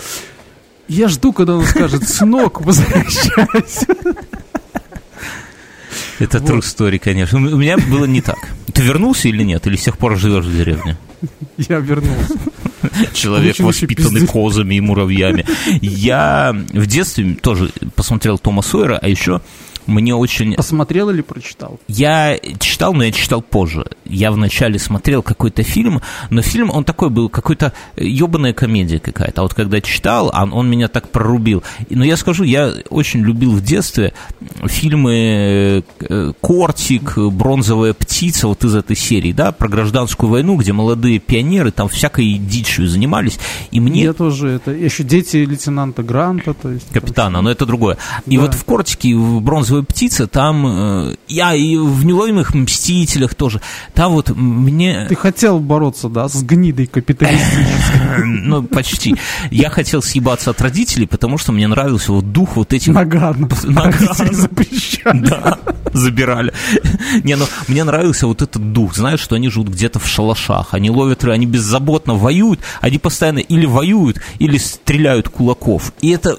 [0.89, 3.87] Я жду, когда он скажет, сынок, возвращайся.
[6.19, 6.51] Это вот.
[6.51, 7.39] true story, конечно.
[7.39, 8.39] У меня было не так.
[8.75, 9.67] Ты вернулся или нет?
[9.67, 10.99] Или с тех пор живешь в деревне?
[11.57, 12.35] Я вернулся.
[13.13, 15.47] Человек, воспитанный козами и муравьями.
[15.81, 19.41] Я в детстве тоже посмотрел Тома Сойера, а еще
[19.91, 20.55] мне очень...
[20.55, 21.79] Посмотрел или прочитал?
[21.89, 23.87] Я читал, но я читал позже.
[24.11, 26.01] Я вначале смотрел какой-то фильм,
[26.31, 29.41] но фильм, он такой был, какой-то ебаная комедия какая-то.
[29.41, 31.63] А вот когда читал, он, он меня так прорубил.
[31.89, 34.13] Но я скажу, я очень любил в детстве
[34.65, 41.19] фильмы э, «Кортик», «Бронзовая птица», вот из этой серии, да, про гражданскую войну, где молодые
[41.19, 43.39] пионеры там всякой дичью занимались.
[43.71, 44.03] И мне...
[44.05, 44.71] Я тоже это...
[44.71, 46.91] Еще дети лейтенанта Гранта, то есть...
[46.91, 47.99] Капитана, но это другое.
[48.27, 48.43] И да.
[48.43, 53.61] вот в «Кортике», в «Бронзовой птица, там э, я и в неуловимых мстителях тоже.
[54.01, 55.05] Там вот мне...
[55.11, 58.25] Ты хотел бороться, да, с гнидой капиталистической?
[58.25, 59.15] Ну, почти.
[59.51, 62.95] Я хотел съебаться от родителей, потому что мне нравился вот дух вот этих...
[62.95, 63.51] Наган.
[63.65, 64.33] Наган.
[64.33, 65.21] запрещали.
[65.21, 65.59] Да,
[65.93, 66.55] забирали.
[67.25, 68.95] Не, ну, мне нравился вот этот дух.
[68.95, 70.73] Знаешь, что они живут где-то в шалашах.
[70.73, 72.61] Они ловят, они беззаботно воюют.
[72.81, 75.93] Они постоянно или воюют, или стреляют кулаков.
[76.01, 76.39] И это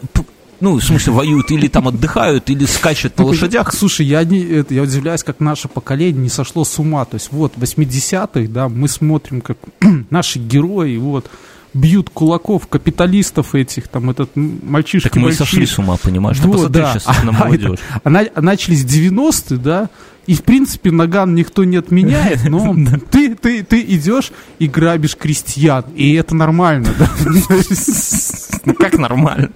[0.62, 3.74] ну, в смысле, воюют или там отдыхают, или скачут на ну, лошадях.
[3.74, 7.04] Слушай, я, не, это, я удивляюсь, как наше поколение не сошло с ума.
[7.06, 9.58] То есть вот 80-х, да, мы смотрим, как
[10.10, 11.30] наши герои, вот,
[11.74, 15.10] бьют кулаков капиталистов этих, там этот мальчишка.
[15.10, 16.38] Так мы сошли с ума, понимаешь?
[16.40, 17.00] Вот, посмотри да.
[17.00, 17.80] сейчас на молодежь.
[18.04, 19.90] А, а, а начались 90-е, да,
[20.28, 22.76] и, в принципе, наган никто не отменяет, но
[23.12, 27.10] ты, ты, ты идешь и грабишь крестьян, и это нормально, да?
[28.66, 29.50] Ну, как нормально?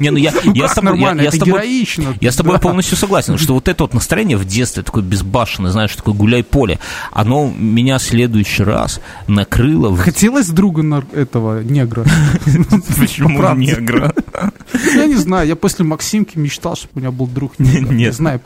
[0.00, 2.16] Не, ну я, ну, я с тобой, я, я, с тобой, героично.
[2.20, 2.60] Я с тобой да.
[2.60, 6.78] полностью согласен, что вот это вот настроение в детстве, такое безбашенное, знаешь, такое гуляй-поле,
[7.12, 9.96] оно меня в следующий раз накрыло...
[9.96, 12.04] Хотелось друга на этого негра.
[12.98, 14.14] Почему негра?
[14.94, 17.92] Я не знаю, я после Максимки мечтал, чтобы у меня был друг негр.
[18.00, 18.40] Не знаю.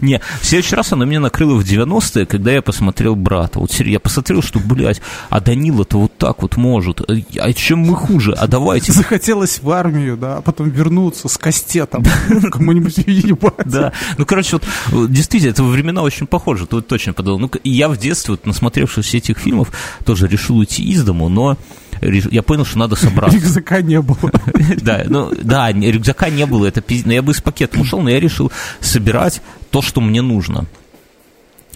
[0.00, 3.58] Не, в следующий раз оно меня накрыло в 90-е, когда я посмотрел «Брата».
[3.58, 5.00] Вот я посмотрел, что, блядь,
[5.30, 7.02] а Данила-то вот так вот может.
[7.38, 8.32] А чем мы хуже?
[8.32, 8.92] А давайте...
[8.92, 12.04] Захотелось в армию, да, а потом вернуться с кастетом
[12.50, 13.66] кому-нибудь ебать.
[13.66, 14.58] Да, ну, короче,
[14.90, 17.38] вот действительно, это времена очень похожи, тут точно подал.
[17.38, 19.72] Ну, я в детстве, вот, насмотревшись этих фильмов,
[20.04, 21.56] тоже решил уйти из дому, но
[22.02, 23.36] я понял, что надо собраться.
[23.36, 24.18] Рюкзака не было.
[24.80, 27.12] Да, ну, да, рюкзака не было, это пиздец.
[27.12, 30.66] Я бы с пакетом ушел, но я решил собирать то, что мне нужно.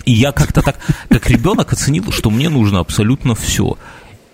[0.05, 3.77] И я как-то так, как ребенок оценил, что мне нужно абсолютно все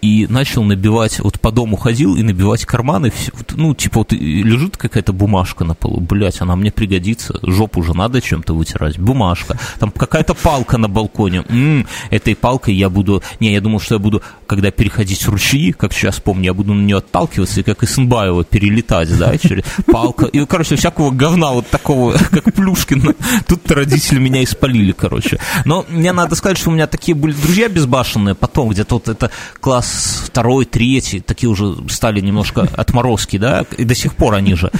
[0.04, 3.10] и начал набивать, вот по дому ходил и набивать карманы,
[3.52, 8.20] ну, типа вот лежит какая-то бумажка на полу, блядь, она мне пригодится, жопу уже надо
[8.20, 13.62] чем-то вытирать, бумажка, там какая-то палка на балконе, м-м, этой палкой я буду, не, я
[13.62, 17.60] думал, что я буду, когда переходить ручьи, как сейчас помню, я буду на нее отталкиваться
[17.60, 23.14] и как Исенбаева перелетать, да, через палка, и, короче, всякого говна вот такого, как Плюшкин,
[23.48, 27.70] тут родители меня испалили, короче, но мне надо сказать, что у меня такие были друзья
[27.70, 29.30] безбашенные, потом где-то вот это
[29.60, 34.70] класс второй, третий, такие уже стали немножко отморозки, да, и до сих пор они же,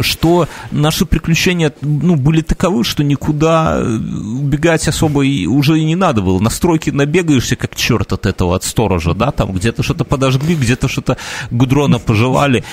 [0.00, 6.22] что наши приключения, ну, были таковы, что никуда убегать особо и уже и не надо
[6.22, 6.38] было.
[6.40, 10.88] На стройке набегаешься, как черт от этого, от сторожа, да, там где-то что-то подожгли, где-то
[10.88, 11.16] что-то
[11.50, 12.64] гудрона пожевали,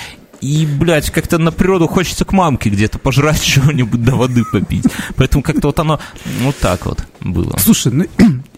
[0.42, 4.84] и, блядь, как-то на природу хочется к мамке где-то пожрать чего-нибудь, до воды попить.
[5.16, 6.00] Поэтому как-то вот оно
[6.40, 7.56] вот так вот было.
[7.58, 8.06] Слушай, ну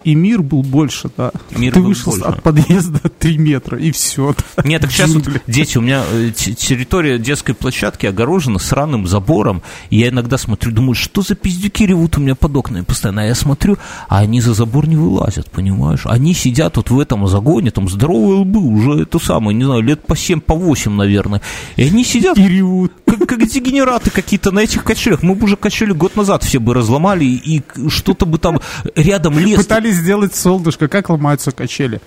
[0.05, 1.33] и мир был больше, да.
[1.57, 2.25] Мир Ты был вышел больше.
[2.27, 4.35] от подъезда 3 метра, и все.
[4.65, 9.99] Нет, так сейчас вот, дети, у меня э, территория детской площадки огорожена сраным забором, и
[9.99, 13.35] я иногда смотрю, думаю, что за пиздюки ревут у меня под окнами постоянно, а я
[13.35, 13.79] смотрю,
[14.09, 16.03] а они за забор не вылазят, понимаешь?
[16.05, 20.07] Они сидят вот в этом загоне, там здоровые лбы, уже это самое, не знаю, лет
[20.07, 21.41] по 7, по 8, наверное,
[21.77, 22.93] и они сидят И ревут.
[23.07, 25.23] как, как дегенераты какие-то на этих качелях.
[25.23, 28.61] Мы бы уже качели год назад все бы разломали, и что-то бы там
[28.95, 29.57] рядом лес.
[29.57, 32.01] Пытались сделать солнышко, как ломаются качели.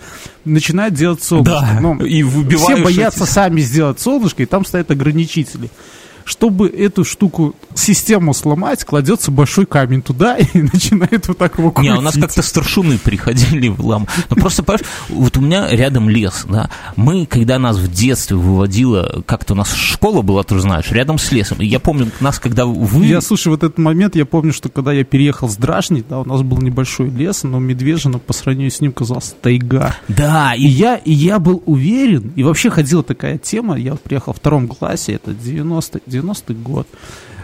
[0.45, 1.61] Начинают делать солнышко.
[1.61, 5.69] Да, Ну, и Все боятся сами сделать солнышко, и там стоят ограничители.
[6.28, 11.73] Чтобы эту штуку, систему сломать, кладется большой камень туда и начинает вот так его Не,
[11.73, 11.97] крутить.
[11.97, 14.07] у нас как-то старшуны приходили в лам.
[14.30, 16.69] Ну просто, понимаешь, вот у меня рядом лес, да.
[16.95, 21.32] Мы, когда нас в детстве выводило, как-то у нас школа была, ты знаешь, рядом с
[21.32, 21.59] лесом.
[21.59, 23.05] И я помню, нас когда вы...
[23.05, 26.25] Я, слушай, вот этот момент, я помню, что когда я переехал с Дражни, да, у
[26.25, 29.95] нас был небольшой лес, но Медвежина по сравнению с ним казался тайга.
[30.07, 34.01] Да, И и я, и я был уверен, и вообще ходила такая тема, я вот
[34.01, 36.88] приехал в втором классе, это 90, 90-й год,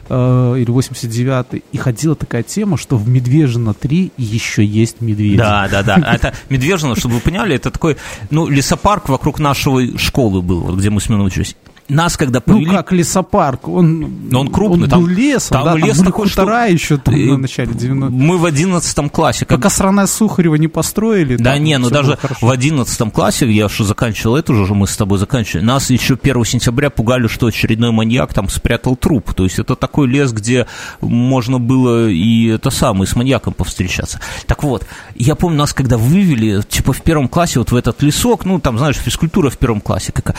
[0.09, 5.37] э, или 89-й, и ходила такая тема, что в Медвежино 3 еще есть медведи.
[5.37, 5.95] Да, да, да.
[6.13, 7.97] Это Медвежьино, чтобы вы поняли, это такой,
[8.29, 11.55] ну, лесопарк вокруг нашей школы был, вот где мы с учились.
[11.89, 12.71] Нас, когда Ну повели...
[12.71, 16.27] как лесопарк, он, Но он крупный, он там- был лесом, там да, лес были такой,
[16.27, 18.09] что- хутора еще там на начале 90-х.
[18.09, 21.35] Мы в одиннадцатом классе, как Пока срана Сухарева не построили.
[21.35, 24.95] Да там не, ну даже в одиннадцатом классе, я что заканчивал это уже, мы с
[24.95, 29.33] тобой заканчивали, нас еще 1 сентября пугали, что очередной маньяк там спрятал труп.
[29.33, 30.67] То есть это такой лес, где
[31.01, 34.19] можно было и это самое, с маньяком повстречаться.
[34.47, 38.45] Так вот, я помню, нас когда вывели, типа в первом классе вот в этот лесок,
[38.45, 40.37] ну там, знаешь, физкультура в первом классе какая.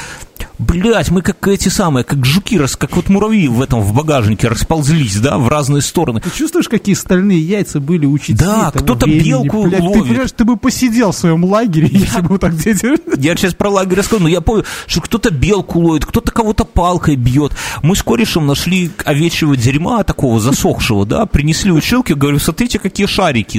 [0.59, 5.17] Блять, мы как эти самые, как жуки, как вот муравьи в этом, в багажнике расползлись,
[5.17, 6.21] да, в разные стороны.
[6.21, 8.39] Ты чувствуешь, какие стальные яйца были у учителей?
[8.39, 10.05] Да, кто-то белку Блядь, Ты ловит.
[10.05, 12.95] понимаешь, ты бы посидел в своем лагере, если бы так дети...
[13.21, 17.17] Я сейчас про лагерь рассказал, но я помню, что кто-то белку ловит, кто-то кого-то палкой
[17.17, 17.53] бьет.
[17.83, 23.59] Мы с корешем нашли овечьего дерьма такого засохшего, да, принесли училки, говорю, смотрите, какие шарики.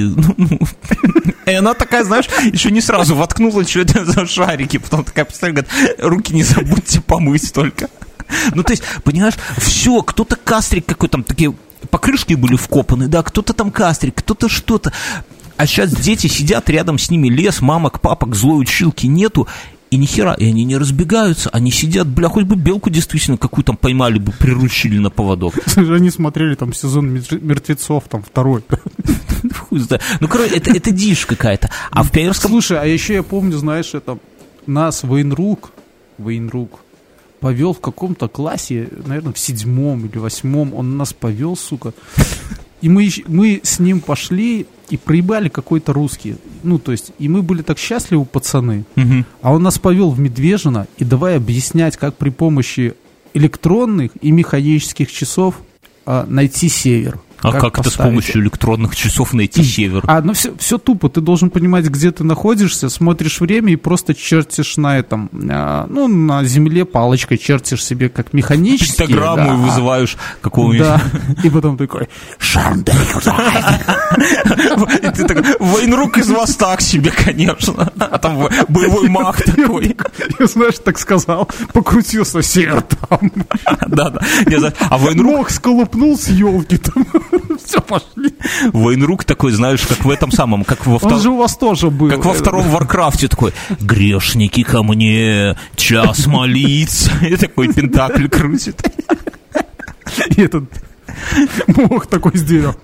[1.46, 4.78] И она такая, знаешь, еще не сразу воткнула, что это за шарики.
[4.78, 5.68] Потом такая говорит,
[5.98, 7.88] руки не забудьте помыть только.
[8.54, 11.54] Ну, то есть, понимаешь, все, кто-то кастрик какой там, такие
[11.90, 14.92] покрышки были вкопаны, да, кто-то там кастрик, кто-то что-то.
[15.56, 19.46] А сейчас дети сидят рядом с ними лес, мамок, папок, злой училки нету,
[19.90, 23.64] и ни хера, и они не разбегаются, они сидят, бля, хоть бы белку действительно какую
[23.64, 25.54] там поймали бы, приручили на поводок.
[25.76, 28.62] Они смотрели там сезон мертв- мертвецов, там второй.
[29.70, 31.70] Ну, короче, это, это дичь какая-то.
[31.90, 32.50] А в пионерском...
[32.50, 34.18] Слушай, а еще я помню, знаешь, это
[34.66, 35.70] нас Вейнрук,
[36.18, 36.80] Вейнрук,
[37.40, 41.92] повел в каком-то классе, наверное, в седьмом или восьмом, он нас повел, сука.
[42.82, 46.36] И мы, мы с ним пошли и проебали какой-то русский.
[46.62, 48.84] Ну, то есть, и мы были так счастливы, пацаны.
[48.96, 49.24] Мгм.
[49.40, 52.94] А он нас повел в Медвежино и давай объяснять, как при помощи
[53.32, 55.56] электронных и механических часов
[56.04, 57.18] а, найти север.
[57.42, 60.02] А как, это с помощью электронных часов найти север?
[60.06, 61.08] А, ну все, все тупо.
[61.08, 66.08] Ты должен понимать, где ты находишься, смотришь время и просто чертишь на этом, а, ну,
[66.08, 69.02] на земле палочкой чертишь себе как механически.
[69.02, 70.86] Пиктограмму да, и вызываешь какого-нибудь...
[70.86, 71.00] Да,
[71.42, 72.08] и потом такой,
[75.14, 77.92] ты такой, военрук из вас так себе, конечно.
[77.98, 79.96] А там во- боевой маг такой.
[80.38, 83.32] я, знаешь, так сказал, покрутился север там.
[83.88, 84.20] Да, да.
[84.46, 87.06] Не знаю, А военрук, мох сколупнул с елки там.
[87.66, 88.32] Все, пошли.
[88.72, 91.20] военрук такой, знаешь, как в этом самом, как во втором...
[91.20, 92.08] же у вас тоже был.
[92.08, 97.10] Как во втором Варкрафте такой, грешники ко мне, час молиться.
[97.26, 98.82] И такой пентакль крутит.
[100.36, 100.64] И этот
[101.66, 102.76] мох такой с дерева.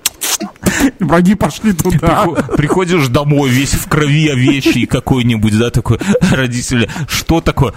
[0.98, 2.24] Враги пошли туда.
[2.26, 5.98] Прихо- Приходишь домой весь в крови овечий какой-нибудь, да, такой,
[6.30, 7.72] родители, что такое?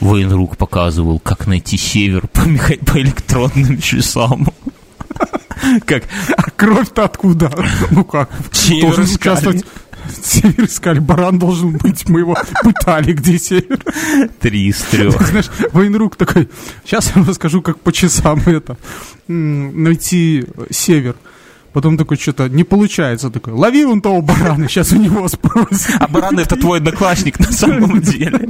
[0.00, 4.48] Военрук показывал, как найти север по, меха- по электронным часам.
[5.86, 6.04] Как
[6.36, 7.50] А кровь-то откуда?
[7.90, 8.30] Ну как?
[8.80, 9.64] Должен участвовать.
[10.22, 13.78] Север искали, баран должен быть, мы его пытали, где север.
[14.40, 15.20] три из трех.
[15.20, 16.48] Знаешь, военрук такой,
[16.84, 18.76] сейчас я расскажу, как по часам это,
[19.28, 21.16] найти север.
[21.72, 25.94] Потом такой что-то не получается, такой, лови он того барана, сейчас у него спросим.
[26.00, 28.48] А баран это твой одноклассник на самом деле.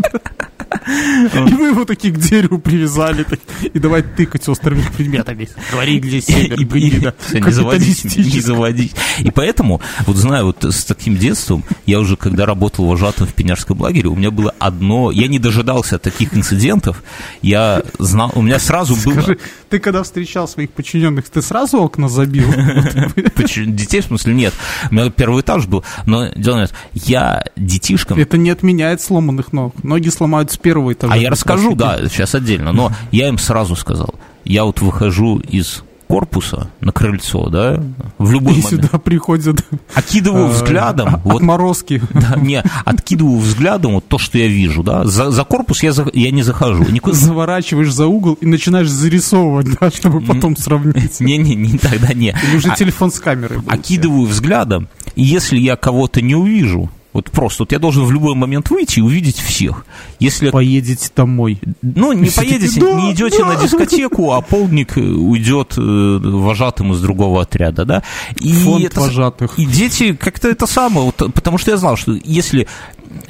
[0.86, 3.26] И вы его такие к дереву привязали,
[3.62, 5.48] и давай тыкать острыми предметами.
[5.70, 8.92] Говори, где север, не заводись, не заводись.
[9.18, 13.80] И поэтому, вот знаю, вот с таким детством, я уже когда работал вожатым в пионерском
[13.80, 17.02] лагере, у меня было одно, я не дожидался таких инцидентов,
[17.42, 19.20] я знал, у меня сразу было...
[19.20, 22.48] Скажи, ты когда встречал своих подчиненных, ты сразу окна забил?
[23.66, 24.54] Детей, в смысле, нет.
[24.90, 28.18] У меня первый этаж был, но дело я детишкам...
[28.18, 29.82] Это не отменяет сломанных ног.
[29.82, 31.12] Ноги сломают с первого этажа.
[31.12, 35.82] А я расскажу, да, сейчас отдельно, но я им сразу сказал, я вот выхожу из
[36.10, 37.80] корпуса на крыльцо, да,
[38.18, 38.84] в любой и момент.
[38.84, 39.64] сюда приходят...
[39.94, 41.20] Окидываю а, взглядом...
[41.22, 42.02] вот, отморозки.
[42.12, 45.04] Да, не, откидываю взглядом вот то, что я вижу, да.
[45.04, 46.84] За, за корпус я, за, я не захожу.
[46.90, 47.14] Никуда...
[47.14, 51.20] Заворачиваешь за угол и начинаешь зарисовывать, да, чтобы потом сравнить.
[51.20, 52.34] Не-не, не тогда не.
[52.48, 53.60] Или уже а, телефон с камерой.
[53.68, 58.34] Окидываю взглядом, и если я кого-то не увижу, вот просто, вот я должен в любой
[58.34, 59.84] момент выйти и увидеть всех.
[60.20, 60.50] Если...
[60.50, 61.60] Поедете домой.
[61.82, 63.46] Ну, не поедете, да, не идете да.
[63.46, 68.02] на дискотеку, а полдник э, уйдет э, вожатым из другого отряда, да?
[68.36, 69.58] И Фонд это, вожатых.
[69.58, 72.68] И дети как-то это самое, вот, потому что я знал, что если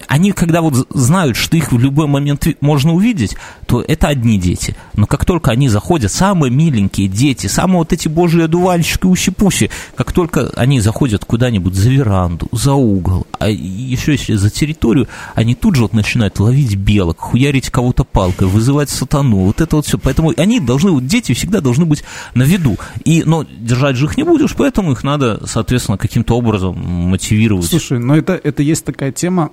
[0.07, 4.77] они, когда вот знают, что их в любой момент можно увидеть, то это одни дети.
[4.95, 10.13] Но как только они заходят, самые миленькие дети, самые вот эти божьи одуванчики, уси-пуси, как
[10.13, 15.77] только они заходят куда-нибудь за веранду, за угол, а еще если за территорию, они тут
[15.77, 19.99] же вот начинают ловить белок, хуярить кого-то палкой, вызывать сатану, вот это вот все.
[19.99, 22.05] Поэтому они должны, вот дети всегда должны быть
[22.35, 22.77] на виду.
[23.05, 27.67] И, но держать же их не будешь, поэтому их надо, соответственно, каким-то образом мотивировать.
[27.67, 29.51] Слушай, но это, это есть такая тема,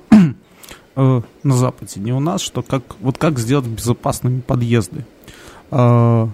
[0.98, 5.06] э, на Западе, не у нас, что как, вот как сделать безопасными подъезды.
[5.72, 6.28] Э,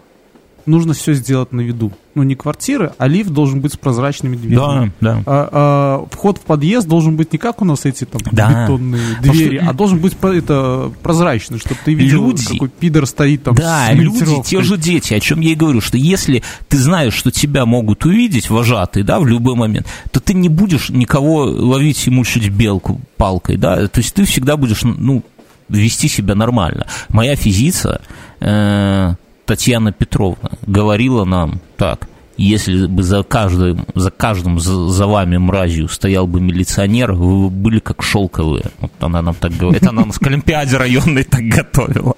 [0.66, 4.92] нужно все сделать на виду ну, не квартиры, а лифт должен быть с прозрачными дверями.
[5.02, 5.24] Да, да.
[5.26, 8.66] А, а, вход в подъезд должен быть не как у нас эти там да.
[8.66, 9.70] бетонные двери, что...
[9.70, 12.46] а должен быть это прозрачный, чтобы ты видел, люди...
[12.46, 15.98] какой пидор стоит там Да, люди, те же дети, о чем я и говорю, что
[15.98, 20.50] если ты знаешь, что тебя могут увидеть вожатые, да, в любой момент, то ты не
[20.50, 25.24] будешь никого ловить и мучить белку палкой, да, то есть ты всегда будешь, ну,
[25.70, 26.86] вести себя нормально.
[27.10, 28.02] Моя физица,
[28.40, 29.16] э,
[29.46, 35.88] Татьяна Петровна говорила нам так, если бы за каждым, за каждым за, за вами мразью
[35.88, 38.66] стоял бы милиционер, вы были как шелковые.
[38.80, 39.84] Вот она нам так говорит.
[39.84, 42.16] Это она нас к Олимпиаде районной так готовила.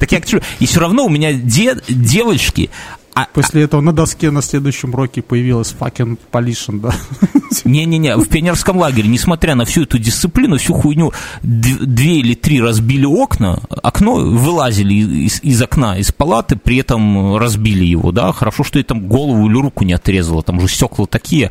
[0.00, 0.40] Так я хочу...
[0.58, 2.70] И все равно у меня де, девочки,
[3.14, 6.94] а, После этого на доске на следующем уроке появилась fucking полишн, да?
[7.64, 13.04] Не-не-не, в пионерском лагере, несмотря на всю эту дисциплину, всю хуйню, две или три разбили
[13.04, 18.78] окна, окно, вылазили из, из окна, из палаты, при этом разбили его, да, хорошо, что
[18.78, 21.50] я там голову или руку не отрезало, там же стекла такие.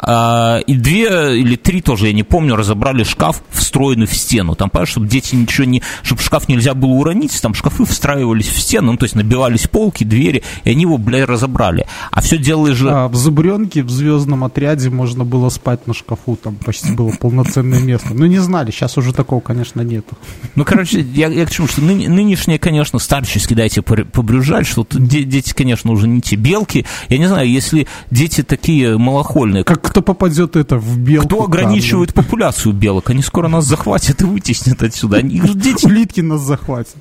[0.00, 4.70] А, и две или три тоже, я не помню, разобрали шкаф, встроенный в стену, там,
[4.70, 8.92] понимаешь, чтобы дети ничего не, чтобы шкаф нельзя было уронить, там шкафы встраивались в стену,
[8.92, 11.86] ну, то есть набивались полки, двери, и они его бля, разобрали.
[12.12, 12.88] А все делали же...
[12.90, 17.80] А, в Забуренке в звездном отряде можно было спать на шкафу, там почти было полноценное
[17.80, 18.14] место.
[18.14, 20.16] Ну, не знали, сейчас уже такого, конечно, нету.
[20.54, 25.52] Ну, короче, я, я к чему, что ны, нынешние, конечно, старчески дайте побрюжать, что дети,
[25.52, 26.86] конечно, уже не те белки.
[27.08, 29.64] Я не знаю, если дети такие малохольные...
[29.64, 31.26] Как кто попадет это в белку?
[31.28, 33.10] Кто ограничивает там, популяцию белок?
[33.10, 35.18] Они скоро нас захватят и вытеснят отсюда.
[35.18, 35.84] Они, дети...
[35.88, 36.96] Улитки нас захватят.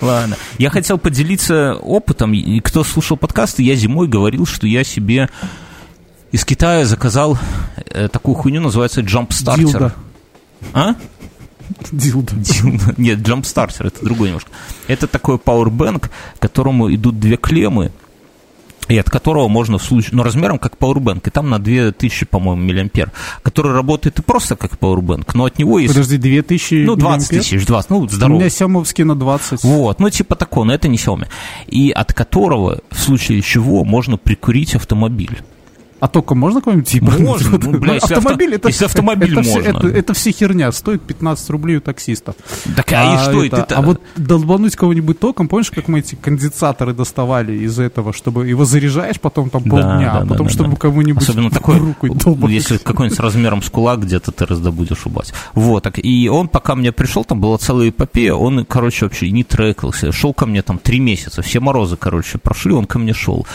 [0.00, 0.36] Ладно.
[0.58, 2.34] Я хотел поделиться опытом.
[2.34, 5.28] И кто слушал подкасты, я зимой говорил, что я себе
[6.32, 7.38] из Китая заказал
[7.90, 9.56] э, такую хуйню, называется Jump Starter.
[9.58, 9.94] Дилда.
[10.72, 10.94] А?
[11.92, 12.34] Дилда.
[12.36, 12.94] Дилда.
[12.96, 14.50] Нет, Jump Starter, это другой немножко.
[14.88, 17.92] Это такой Powerbank, к которому идут две клеммы,
[18.88, 22.62] и от которого можно в случае, ну, размером как Powerbank, и там на 2000, по-моему,
[22.62, 23.12] миллиампер,
[23.42, 25.94] который работает и просто как Powerbank, но от него есть...
[25.94, 28.36] Подожди, 2000 Ну, 20 тысяч, 20, ну, здорово.
[28.36, 29.64] У меня Xiaomi на 20.
[29.64, 31.26] Вот, ну, типа такого, но это не Xiaomi.
[31.68, 35.38] И от которого, в случае чего, можно прикурить автомобиль.
[36.02, 37.04] А только можно какой-нибудь тип?
[37.04, 39.68] Можно, ну, бля, если автомобиль, авто, это, если автомобиль это, можно.
[39.68, 42.34] Это, это, это все херня, стоит 15 рублей у таксистов.
[42.74, 43.56] Так, а, а и что это?
[43.58, 43.76] это?
[43.76, 48.64] А вот долбануть кого-нибудь током, помнишь, как мы эти конденсаторы доставали из этого, чтобы его
[48.64, 50.76] заряжаешь потом там полдня, да, да, а потом, да, чтобы да.
[50.76, 52.52] кому-нибудь Особенно такой, руку долбануть.
[52.52, 55.32] Если какой-нибудь с размером с кулак где-то ты раздобудешь убать.
[55.54, 59.44] Вот, так, и он пока мне пришел, там была целая эпопея, он, короче, вообще не
[59.44, 63.46] трекался, шел ко мне там три месяца, все морозы, короче, прошли, он ко мне шел.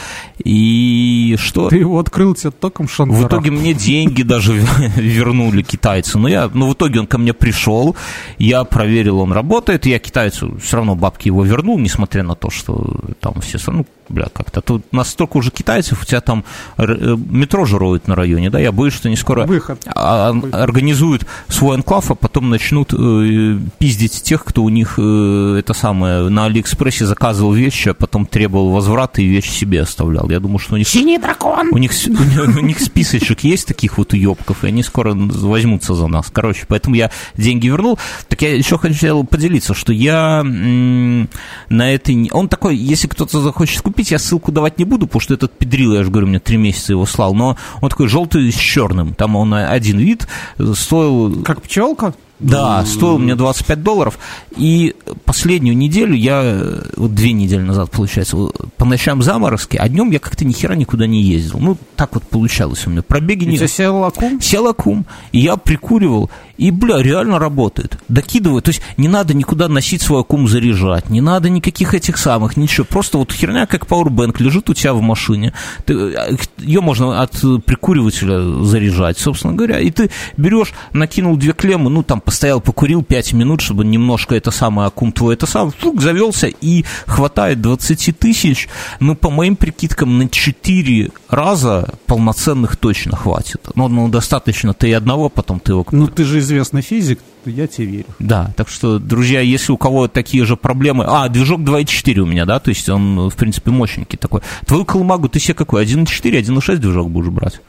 [0.45, 1.68] И что?
[1.68, 4.54] Ты его открыл тебе током шанс в итоге мне деньги даже
[4.96, 6.18] вернули китайцы.
[6.18, 7.96] Но, я, но в итоге он ко мне пришел,
[8.38, 13.00] я проверил, он работает, я китайцу все равно бабки его вернул, несмотря на то, что
[13.20, 14.62] там все ну, бля, как-то.
[14.62, 16.43] Тут настолько уже китайцев, у тебя там
[16.78, 19.82] э, метро же роют на районе, да, я боюсь, что они скоро Выход.
[19.88, 20.53] а, Выход.
[20.55, 26.30] организуют свой анклав, а потом начнут э, пиздить тех, кто у них э, это самое
[26.30, 30.30] на Алиэкспрессе заказывал вещи, а потом требовал возврата и вещь себе оставлял.
[30.30, 30.88] Я думаю, что у них...
[30.88, 31.70] Синий дракон!
[31.72, 35.93] У них, у них, у них списочек есть таких вот уебков, и они скоро возьмутся
[35.95, 36.28] за нас.
[36.32, 37.97] Короче, поэтому я деньги вернул.
[38.28, 41.30] Так я еще хотел поделиться, что я м,
[41.70, 42.16] на этой...
[42.16, 45.52] не- Он такой, если кто-то захочет купить, я ссылку давать не буду, потому что этот
[45.52, 49.14] педрил, я же говорю, мне три месяца его слал, но он такой желтый с черным.
[49.14, 50.28] Там он один вид,
[50.58, 52.14] э, стоил Как пчелка?
[52.40, 54.20] Да, стоил мне 25 долларов.
[54.56, 56.62] И последнюю неделю я,
[56.96, 58.38] вот две недели назад, получается,
[58.78, 61.60] по ночам заморозки, а днем я как-то ни хера никуда не ездил.
[61.60, 63.02] Ну, так вот получалось у меня.
[63.02, 63.58] Пробеги не...
[63.58, 64.40] тебя сел лакум?
[64.40, 67.98] Сел аккум, и я прикуривал, и, бля, реально работает.
[68.08, 72.56] Докидываю, то есть не надо никуда носить свой аккум заряжать, не надо никаких этих самых,
[72.58, 72.86] ничего.
[72.86, 75.54] Просто вот херня, как Powerbank, лежит у тебя в машине.
[75.88, 77.32] ее можно от
[77.66, 79.80] прикуривателя заряжать, собственно говоря.
[79.80, 84.52] И ты берешь, накинул две клеммы, ну, там, постоял, покурил 5 минут, чтобы немножко это
[84.52, 88.68] самое аккум твой, это сам, вдруг завелся, и хватает 20 тысяч,
[89.00, 93.62] ну, по моим прикидкам, на 4 раза полноценных точно хватит.
[93.76, 95.86] Ну, ну достаточно ты и одного, потом ты его...
[95.90, 98.06] Ну, ты же известный физик, я тебе верю.
[98.20, 101.06] Да, так что, друзья, если у кого такие же проблемы...
[101.08, 104.42] А, движок 2.4 у меня, да, то есть он, в принципе, мощненький такой.
[104.66, 107.62] Твою колымагу ты себе какой, 1.4, 1.6 движок будешь брать?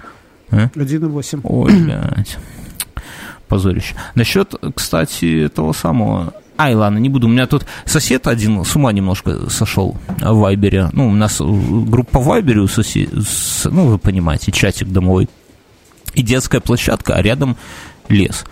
[0.51, 0.67] А?
[0.75, 1.43] 1,8.
[1.45, 2.39] Ой, блядь.
[3.49, 3.95] Позорище.
[4.15, 6.35] Насчет, кстати, этого самого...
[6.59, 7.29] Ай, ладно, не буду.
[7.29, 10.91] У меня тут сосед один с ума немножко сошел в Вайбере.
[10.93, 13.11] Ну, у нас группа в Вайбере у соседей,
[13.65, 15.29] ну, вы понимаете, чатик домовой.
[16.15, 17.57] И детская площадка, а рядом
[18.09, 18.45] лес.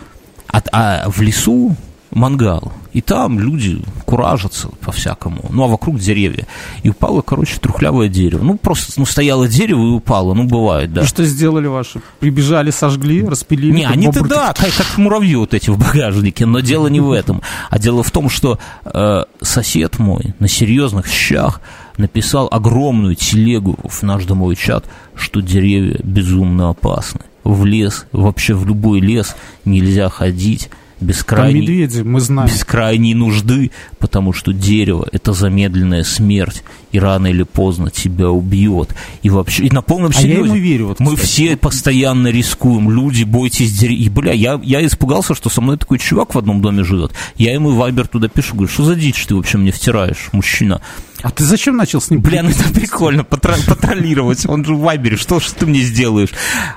[0.49, 1.75] А, а в лесу
[2.17, 2.73] мангал.
[2.93, 5.45] И там люди куражатся по-всякому.
[5.51, 6.47] Ну, а вокруг деревья.
[6.83, 8.43] И упало, короче, трухлявое дерево.
[8.43, 10.33] Ну, просто, ну, стояло дерево и упало.
[10.33, 11.03] Ну, бывает, да.
[11.03, 12.01] И что сделали ваши?
[12.19, 13.73] Прибежали, сожгли, распилили?
[13.73, 17.43] Не, они-то да, как, как муравьи вот эти в багажнике, но дело не в этом.
[17.69, 21.61] А дело в том, что э, сосед мой на серьезных щах
[21.99, 27.21] написал огромную телегу в наш домовой чат, что деревья безумно опасны.
[27.45, 29.37] В лес, вообще в любой лес
[29.67, 32.49] нельзя ходить без Там крайней, медведи, мы знаем.
[32.49, 38.95] без крайней нужды, потому что дерево– это замедленная смерть, и рано или поздно тебя убьет.
[39.23, 40.41] И вообще, и на полном А я серьезе.
[40.45, 40.87] ему верю.
[40.89, 41.27] Вот, Мы кстати.
[41.31, 42.91] все постоянно рискуем.
[42.91, 44.07] Люди, бойтесь деревьев.
[44.07, 47.13] И, бля, я, я испугался, что со мной такой чувак в одном доме живет.
[47.37, 50.81] Я ему вайбер туда пишу, говорю, что за дичь ты вообще мне втираешь, мужчина?
[51.23, 52.21] А ты зачем начал с ним?
[52.21, 54.47] Бля, ну это прикольно, патро- патролировать.
[54.47, 56.31] Он же в вайбере, что ж ты мне сделаешь?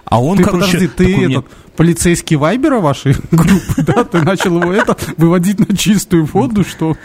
[0.06, 0.66] А он, Ты короче...
[0.66, 1.46] подожди, ты такой этот
[1.80, 4.04] полицейский вайбера вашей группы, да?
[4.04, 6.98] Ты начал его это выводить на чистую воду, что...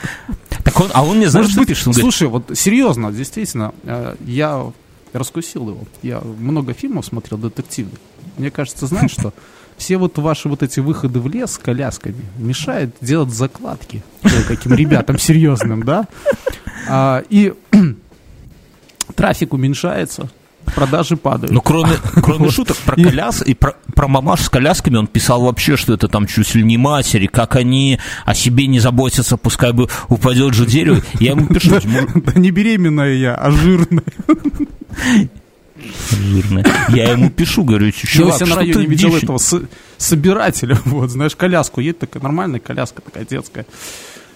[0.65, 1.95] Так он, а он мне, знаешь, Может быть, пишет?
[1.95, 4.73] Слушай, вот серьезно, действительно, э, я
[5.13, 5.85] раскусил его.
[6.03, 8.01] Я много фильмов смотрел детективных.
[8.37, 9.33] Мне кажется, знаешь что?
[9.77, 14.03] Все вот ваши вот эти выходы в лес с колясками мешают делать закладки
[14.49, 16.09] каким ребятам серьезным, да?
[16.89, 17.55] А, И
[19.15, 20.31] трафик уменьшается,
[20.75, 21.53] продажи падают.
[21.53, 25.77] Ну, кроме, кроме шуток про коляс и про, про мамаш с колясками, он писал вообще,
[25.77, 29.89] что это там чуть ли не матери, как они о себе не заботятся, пускай бы
[30.09, 31.03] упадет же дерево.
[31.21, 34.03] Я ему пишу, Да, «Муж- да не беременная я, а жирная.
[36.11, 36.65] жирная.
[36.91, 39.39] Я ему пишу, говорю, Я чувак, себя на районе видел дичь?» этого
[39.99, 43.67] собирателя, вот, знаешь, коляску, едет такая нормальная коляска, такая детская.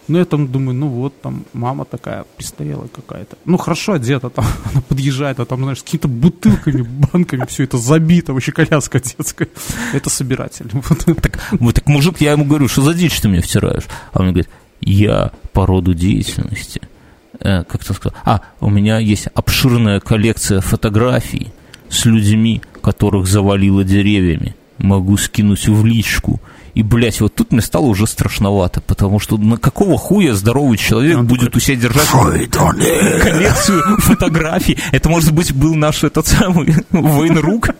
[0.08, 3.36] Ну, я там думаю, ну вот, там мама такая престарелая какая-то.
[3.44, 7.76] Ну, хорошо одета, там, она подъезжает, а там, знаешь, с какими-то бутылками, банками, все это
[7.76, 9.48] забито, вообще коляска детская.
[9.92, 10.70] Это собиратель.
[10.88, 11.68] Вот.
[11.68, 13.84] Вот так мужик, я ему говорю, что за дичь ты мне втираешь?
[14.12, 14.48] А он говорит,
[14.80, 16.80] я по роду деятельности,
[17.40, 21.52] э, как ты сказал, а, у меня есть обширная коллекция фотографий
[21.88, 24.54] с людьми, которых завалило деревьями.
[24.78, 26.40] Могу скинуть в личку.
[26.78, 31.18] И, блядь, вот тут мне стало уже страшновато, потому что на какого хуя здоровый человек
[31.18, 34.78] Он будет у себя держать коллекцию фотографий?
[34.92, 37.70] Это, может быть, был наш этот самый военрук?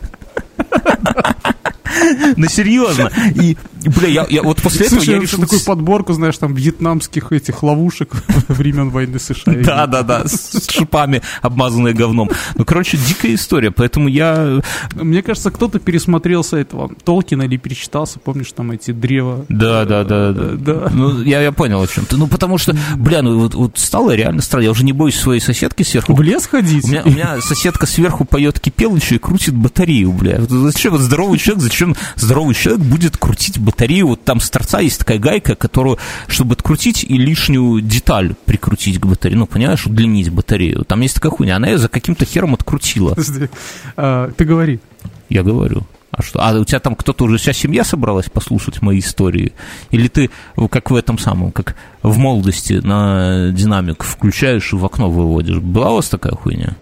[2.36, 3.10] Ну, серьезно.
[3.34, 5.40] И, бля, я, я вот после этого Слушай, я я решил...
[5.40, 8.12] такую подборку, знаешь, там, вьетнамских этих ловушек
[8.48, 9.54] времен войны США.
[9.54, 12.30] Да, да, да, с шипами, обмазанные говном.
[12.54, 14.60] Ну, короче, дикая история, поэтому я...
[14.94, 19.46] Мне кажется, кто-то пересмотрелся этого Толкина или перечитался, помнишь, там эти древа.
[19.48, 20.48] Да, да, да, да.
[20.52, 20.90] Да.
[20.92, 22.16] Ну, я, я понял, о чем ты.
[22.16, 24.64] Ну, потому что, бля, ну, вот, вот стало реально странно.
[24.64, 26.14] Я уже не боюсь своей соседки сверху.
[26.14, 26.84] В лес ходить?
[26.84, 30.40] У меня, у меня соседка сверху поет кипелычу и крутит батарею, бля.
[30.48, 31.77] Зачем вот здоровый человек, зачем
[32.16, 34.08] здоровый человек будет крутить батарею.
[34.08, 39.06] Вот там с торца есть такая гайка, которую, чтобы открутить и лишнюю деталь прикрутить к
[39.06, 40.84] батарее, ну, понимаешь, удлинить батарею.
[40.84, 43.10] Там есть такая хуйня, она ее за каким-то хером открутила.
[43.10, 43.48] Подожди,
[43.96, 44.80] а, ты говори.
[45.28, 45.86] Я говорю.
[46.10, 46.40] А что?
[46.40, 49.52] А у тебя там кто-то уже вся семья собралась послушать мои истории?
[49.90, 50.30] Или ты,
[50.70, 55.58] как в этом самом, как в молодости на динамик включаешь и в окно выводишь?
[55.58, 56.76] Была у вас такая хуйня?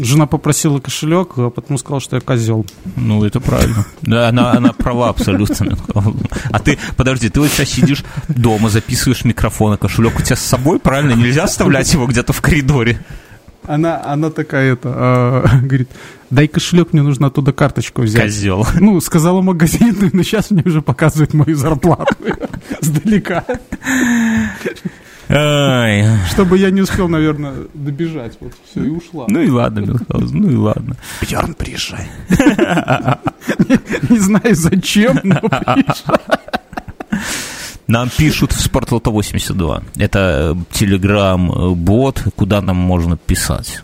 [0.00, 2.64] Жена попросила кошелек, а потом сказала, что я козел.
[2.96, 3.84] Ну, это правильно.
[4.02, 5.76] Да, она, она права абсолютно.
[6.50, 10.40] А ты, подожди, ты вот сейчас сидишь дома, записываешь микрофон, а кошелек у тебя с
[10.40, 11.12] собой, правильно?
[11.12, 13.00] Нельзя оставлять его где-то в коридоре.
[13.68, 15.90] Она, она такая, это, э, говорит,
[16.30, 18.22] дай кошелек, мне нужно оттуда карточку взять.
[18.22, 18.66] Козел.
[18.80, 22.16] Ну, сказала магазин, но сейчас мне уже показывает мою зарплату
[22.80, 23.44] сдалека.
[25.28, 26.06] Ай.
[26.30, 28.36] Чтобы я не успел, наверное, добежать.
[28.40, 29.26] Вот, все, и ушла.
[29.28, 30.96] Ну и ладно, Мюнхгаузен, ну и ладно.
[31.20, 32.08] Бьерн, приезжай.
[34.08, 36.18] Не знаю зачем, но приезжай.
[37.86, 39.82] Нам пишут в Спортлото 82.
[39.96, 43.82] Это э, телеграм-бот, куда нам можно писать.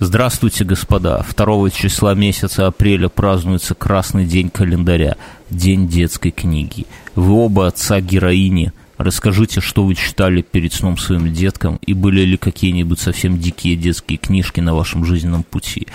[0.00, 1.24] Здравствуйте, господа.
[1.36, 5.16] 2 числа месяца апреля празднуется Красный день календаря,
[5.48, 6.86] День детской книги.
[7.14, 8.72] Вы оба отца героини.
[8.98, 14.18] Расскажите, что вы читали перед сном своим деткам, и были ли какие-нибудь совсем дикие детские
[14.18, 15.86] книжки на вашем жизненном пути.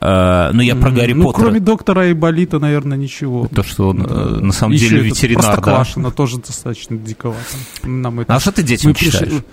[0.00, 1.42] Uh, ну, я про Гарри ну, Поттера.
[1.44, 3.46] кроме доктора Айболита, наверное, ничего.
[3.54, 5.52] То, что он uh, на самом Еще деле ветеринар, да?
[5.52, 7.40] Простоквашино тоже достаточно диковато.
[7.84, 8.34] Нам это...
[8.34, 9.44] А что ты детям Мы читаешь?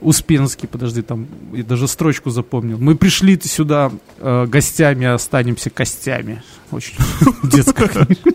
[0.00, 2.78] Успенский, подожди, там, я даже строчку запомнил.
[2.78, 6.42] Мы пришли сюда э, гостями, а останемся костями.
[6.70, 6.94] Очень
[7.42, 8.30] детская книжка.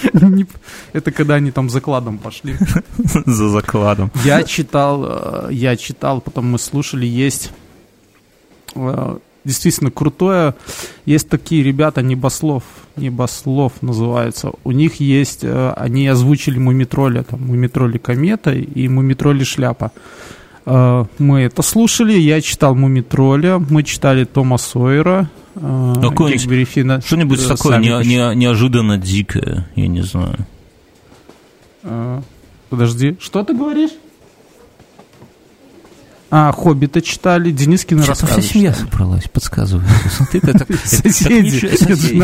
[0.92, 2.56] Это когда они там закладом пошли.
[3.26, 4.10] За закладом.
[4.24, 7.52] Я читал, э, я читал, потом мы слушали, есть
[8.74, 10.54] э, действительно крутое,
[11.06, 12.64] есть такие ребята, Небослов,
[12.96, 19.92] Небослов называются, у них есть, э, они озвучили Мумитроля, там, Мумитроли Комета и Мумитроли Шляпа.
[20.66, 25.94] Э, Мы это слушали, я читал Мумитроля, мы читали Тома Сойера, э,
[26.64, 30.46] Финна, Что-нибудь э, такое не- не- неожиданно дикое, я не знаю.
[32.70, 33.90] Подожди, что ты говоришь?
[36.34, 38.40] А, Хоббита читали, Денискины рассказы.
[38.40, 38.88] вся семья читали.
[38.88, 39.84] собралась, подсказываю.
[40.84, 41.66] Соседи.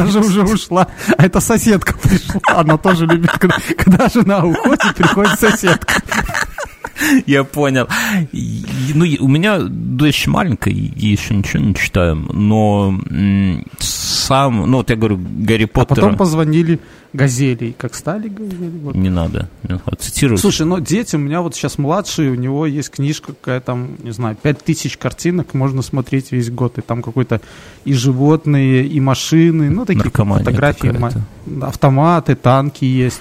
[0.07, 0.87] же уже ушла.
[1.19, 2.41] А это соседка пришла.
[2.47, 6.01] Она тоже любит, когда жена уходит, приходит соседка.
[7.27, 7.89] Я понял.
[8.33, 12.99] Ну, у меня дочь маленькая, еще ничего не читаю, но
[13.79, 16.81] сам, ну, вот я говорю, Гарри А Поттер потом позвонили
[17.13, 17.75] газели.
[17.77, 18.79] Как стали газели?
[18.83, 18.95] Вот.
[18.95, 19.49] не надо.
[19.99, 20.39] Цитирую.
[20.39, 24.11] Слушай, ну дети, у меня вот сейчас младший, у него есть книжка какая там, не
[24.11, 26.79] знаю, пять тысяч картинок, можно смотреть весь год.
[26.79, 27.41] И там какой-то
[27.85, 30.95] и животные, и машины, ну такие Наркомания фотографии,
[31.63, 33.21] автоматы, танки есть.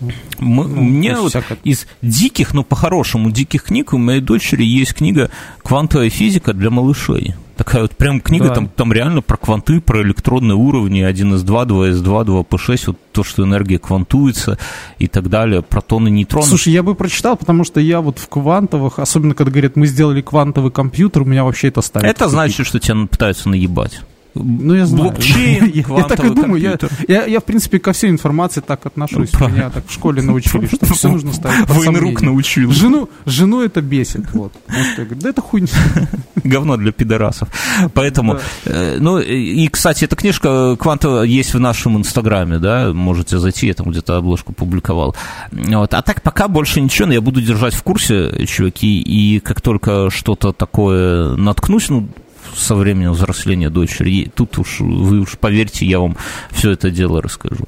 [0.00, 1.58] Ну, Мне есть вот всякое.
[1.64, 5.30] из диких, ну, по-хорошему, диких книг у моей дочери есть книга
[5.62, 7.34] «Квантовая физика для малышей».
[7.56, 8.54] Такая вот прям книга, Да.
[8.56, 13.78] там, там реально про кванты, про электронные уровни 1s2, 2s2, 2p6, вот то, что энергия
[13.78, 14.58] квантуется
[14.98, 16.46] и так далее, протоны, нейтроны.
[16.46, 20.20] Слушай, я бы прочитал, потому что я вот в квантовых, особенно когда говорят, мы сделали
[20.20, 22.06] квантовый компьютер, у меня вообще это ставит.
[22.10, 24.00] это значит, что тебя пытаются наебать.
[24.42, 25.04] Ну, я знаю.
[25.10, 26.60] Блокчейн, я, я так и думаю.
[26.60, 26.78] Я,
[27.08, 29.32] я, я, в принципе, ко всей информации так отношусь.
[29.38, 32.18] Ну, Меня так в школе научили, что все нужно ставить под сомнение.
[32.20, 32.70] научил.
[32.72, 34.32] Жену, жену это бесит.
[34.32, 34.52] Вот.
[34.96, 35.68] Говорю, да это хуйня.
[36.44, 37.48] Говно для пидорасов.
[37.94, 38.40] Поэтому, Да.
[38.72, 43.74] э, ну, и, кстати, эта книжка Квантова есть в нашем инстаграме, да, можете зайти, я
[43.74, 45.16] там где-то обложку публиковал.
[45.50, 45.94] Вот.
[45.94, 50.10] А так пока больше ничего, но я буду держать в курсе, чуваки, и как только
[50.10, 52.08] что-то такое наткнусь, ну,
[52.56, 56.16] со временем взросления дочери, тут уж, вы уж поверьте, я вам
[56.50, 57.66] все это дело расскажу.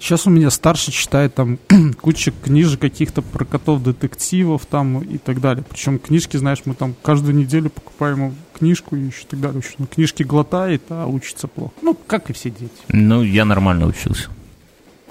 [0.00, 1.58] Сейчас у меня старший читает там
[2.00, 5.64] куча книжек каких-то про котов-детективов там и так далее.
[5.68, 9.62] Причем книжки, знаешь, мы там каждую неделю покупаем ему книжку и еще так далее.
[9.90, 11.72] Книжки глотает, а учится плохо.
[11.82, 12.70] Ну, как и все дети.
[12.88, 14.28] Ну, я нормально учился.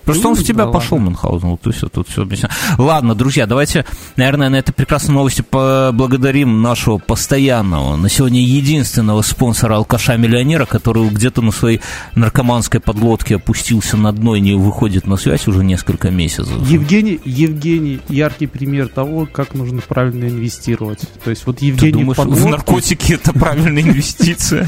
[0.07, 1.09] Просто он в тебя да пошел, ладно.
[1.09, 2.49] Мюнхгаузен, вот и все, тут все объясню.
[2.77, 3.85] Ладно, друзья, давайте,
[4.15, 11.41] наверное, на этой прекрасной новости поблагодарим нашего постоянного, на сегодня единственного спонсора алкаша-миллионера, который где-то
[11.41, 11.81] на своей
[12.15, 16.57] наркоманской подлодке опустился на дно и не выходит на связь уже несколько месяцев.
[16.67, 21.01] Евгений, Евгений яркий пример того, как нужно правильно инвестировать.
[21.23, 24.67] То есть вот Ты Евгений думаешь, в Подлодки, наркотики это правильная инвестиция?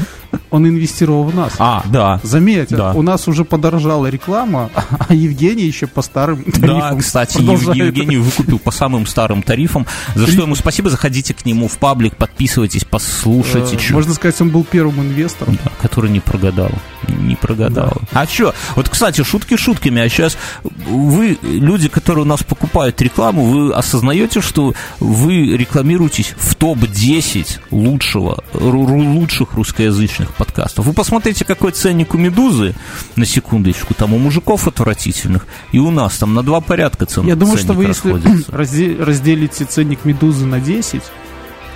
[0.50, 1.54] Он инвестировал в нас.
[1.58, 2.20] А, да.
[2.22, 2.92] Заметь, Да.
[2.92, 4.70] у нас уже подорожала реклама,
[5.08, 7.76] а Евгений еще по старым Да, тарифам кстати, продолжает.
[7.76, 10.90] Ев- Евгений выкупил по самым старым тарифам, за что ему спасибо.
[10.90, 15.58] Заходите к нему в паблик, подписывайтесь, послушайте, Э, Можно сказать, он был первым инвестором.
[15.64, 16.70] Да, который не прогадал.
[17.08, 17.96] Не прогадал.
[18.12, 18.22] Да.
[18.22, 18.54] А что?
[18.76, 24.40] Вот, кстати, шутки шутками, а сейчас вы, люди, которые у нас покупают рекламу, вы осознаете,
[24.40, 30.86] что вы рекламируетесь в топ-10 лучшего, лучших русскоязычных подкастов.
[30.86, 32.74] Вы посмотрите, какой ценник у «Медузы»,
[33.16, 37.36] на секундочку, там у мужиков отвратительных, и у нас там на два порядка цен, Я
[37.36, 41.02] думаю, что вы, если разделите ценник «Медузы» на 10,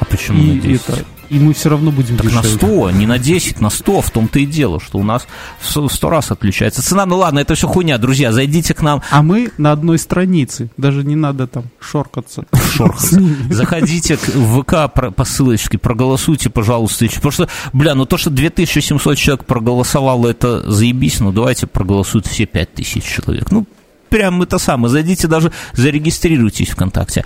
[0.00, 0.88] а почему и на 10?
[0.88, 2.50] Это, и мы все равно будем так дешевле.
[2.50, 5.26] на 100, не на 10, на 100, в том-то и дело, что у нас
[5.60, 7.06] в 100 раз отличается цена.
[7.06, 9.02] Ну ладно, это все хуйня, друзья, зайдите к нам.
[9.10, 12.44] А мы на одной странице, даже не надо там шоркаться.
[12.72, 13.20] Шоркаться.
[13.50, 17.06] Заходите в ВК по ссылочке, проголосуйте, пожалуйста.
[17.06, 22.46] Потому что, бля, ну то, что 2700 человек проголосовало, это заебись, ну давайте проголосуют все
[22.46, 23.50] 5000 человек.
[23.50, 23.66] Ну,
[24.08, 27.24] прям это самое, зайдите даже, зарегистрируйтесь ВКонтакте.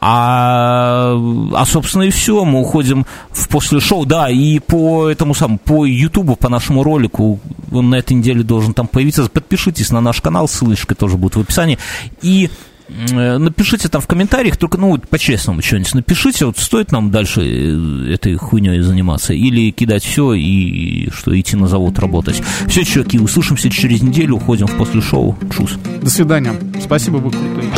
[0.00, 1.14] А,
[1.54, 4.04] а собственно, и все, мы уходим в после шоу.
[4.06, 7.40] Да, и по этому самому, по Ютубу, по нашему ролику,
[7.72, 9.28] он на этой неделе должен там появиться.
[9.28, 11.78] Подпишитесь на наш канал, ссылочка тоже будет в описании.
[12.22, 12.50] И
[12.88, 18.36] напишите там в комментариях, только, ну, по-честному что-нибудь напишите, вот стоит нам дальше э, этой
[18.36, 22.42] хуйней заниматься, или кидать все и что, идти на завод работать.
[22.66, 25.36] Все, чуваки, услышимся через неделю, уходим в после шоу.
[25.54, 25.72] Чус.
[26.00, 26.54] До свидания.
[26.82, 27.70] Спасибо, вы крутые.